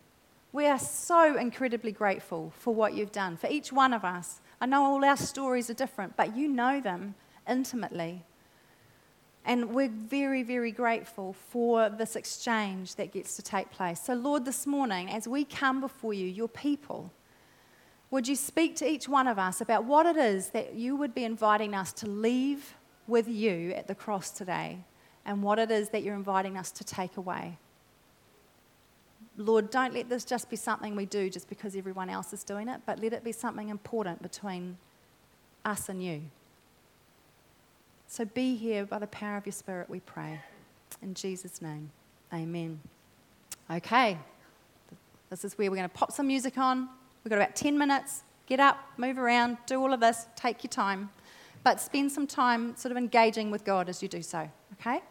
We 0.53 0.67
are 0.67 0.79
so 0.79 1.37
incredibly 1.37 1.93
grateful 1.93 2.53
for 2.57 2.75
what 2.75 2.95
you've 2.95 3.13
done 3.13 3.37
for 3.37 3.47
each 3.49 3.73
one 3.73 3.93
of 3.93 4.05
us. 4.05 4.41
I 4.61 4.67
know 4.67 4.85
all 4.85 5.05
our 5.05 5.17
stories 5.17 5.71
are 5.71 5.75
different, 5.75 6.17
but 6.17 6.37
you 6.37 6.49
know 6.49 6.81
them 6.81 7.15
intimately. 7.49 8.25
And 9.45 9.71
we're 9.75 9.89
very, 9.89 10.43
very 10.43 10.71
grateful 10.71 11.33
for 11.33 11.89
this 11.89 12.15
exchange 12.15 12.97
that 12.97 13.13
gets 13.13 13.37
to 13.37 13.43
take 13.43 13.71
place. 13.71 14.01
So, 14.01 14.15
Lord, 14.15 14.45
this 14.45 14.67
morning, 14.67 15.11
as 15.11 15.27
we 15.27 15.45
come 15.45 15.81
before 15.81 16.13
you, 16.13 16.27
your 16.27 16.49
people, 16.49 17.11
would 18.11 18.29
you 18.29 18.37
speak 18.37 18.77
to 18.77 18.89
each 18.89 19.09
one 19.09 19.27
of 19.27 19.39
us 19.39 19.61
about 19.61 19.85
what 19.85 20.05
it 20.05 20.17
is 20.17 20.51
that 20.51 20.75
you 20.75 20.97
would 20.97 21.15
be 21.15 21.25
inviting 21.25 21.75
us 21.75 21.93
to 21.95 22.07
leave 22.09 22.75
with 23.07 23.29
you 23.29 23.73
at 23.73 23.87
the 23.87 23.95
cross 23.95 24.31
today 24.31 24.79
and 25.25 25.43
what 25.43 25.59
it 25.59 25.71
is 25.71 25.91
that 25.91 26.03
you're 26.03 26.15
inviting 26.15 26.57
us 26.57 26.71
to 26.73 26.85
take 26.85 27.17
away? 27.17 27.57
Lord, 29.37 29.71
don't 29.71 29.95
let 29.95 30.09
this 30.09 30.25
just 30.25 30.51
be 30.51 30.57
something 30.57 30.97
we 30.97 31.07
do 31.07 31.31
just 31.31 31.49
because 31.49 31.75
everyone 31.75 32.11
else 32.11 32.33
is 32.33 32.45
doing 32.45 32.69
it, 32.69 32.81
but 32.85 33.01
let 33.01 33.13
it 33.13 33.25
be 33.25 33.33
something 33.33 33.69
important 33.69 34.21
between 34.23 34.77
us 35.65 35.89
and 35.89 36.03
you. 36.03 36.23
So 38.13 38.25
be 38.25 38.57
here 38.57 38.85
by 38.85 38.99
the 38.99 39.07
power 39.07 39.37
of 39.37 39.47
your 39.47 39.53
Spirit, 39.53 39.89
we 39.89 40.01
pray. 40.01 40.41
In 41.01 41.15
Jesus' 41.15 41.63
name, 41.63 41.93
amen. 42.35 42.81
Okay, 43.71 44.19
this 45.31 45.45
is 45.45 45.57
where 45.57 45.71
we're 45.71 45.77
going 45.77 45.89
to 45.89 45.95
pop 45.95 46.11
some 46.11 46.27
music 46.27 46.59
on. 46.59 46.89
We've 47.23 47.31
got 47.31 47.37
about 47.37 47.55
10 47.55 47.79
minutes. 47.79 48.25
Get 48.49 48.59
up, 48.59 48.81
move 48.97 49.17
around, 49.17 49.59
do 49.65 49.81
all 49.81 49.93
of 49.93 50.01
this, 50.01 50.27
take 50.35 50.65
your 50.65 50.73
time, 50.73 51.09
but 51.63 51.81
spend 51.81 52.11
some 52.11 52.27
time 52.27 52.75
sort 52.75 52.91
of 52.91 52.99
engaging 52.99 53.53
with 53.53 53.65
God 53.65 53.89
as 53.89 54.03
you 54.03 54.09
do 54.09 54.23
so, 54.23 54.51
okay? 54.73 55.03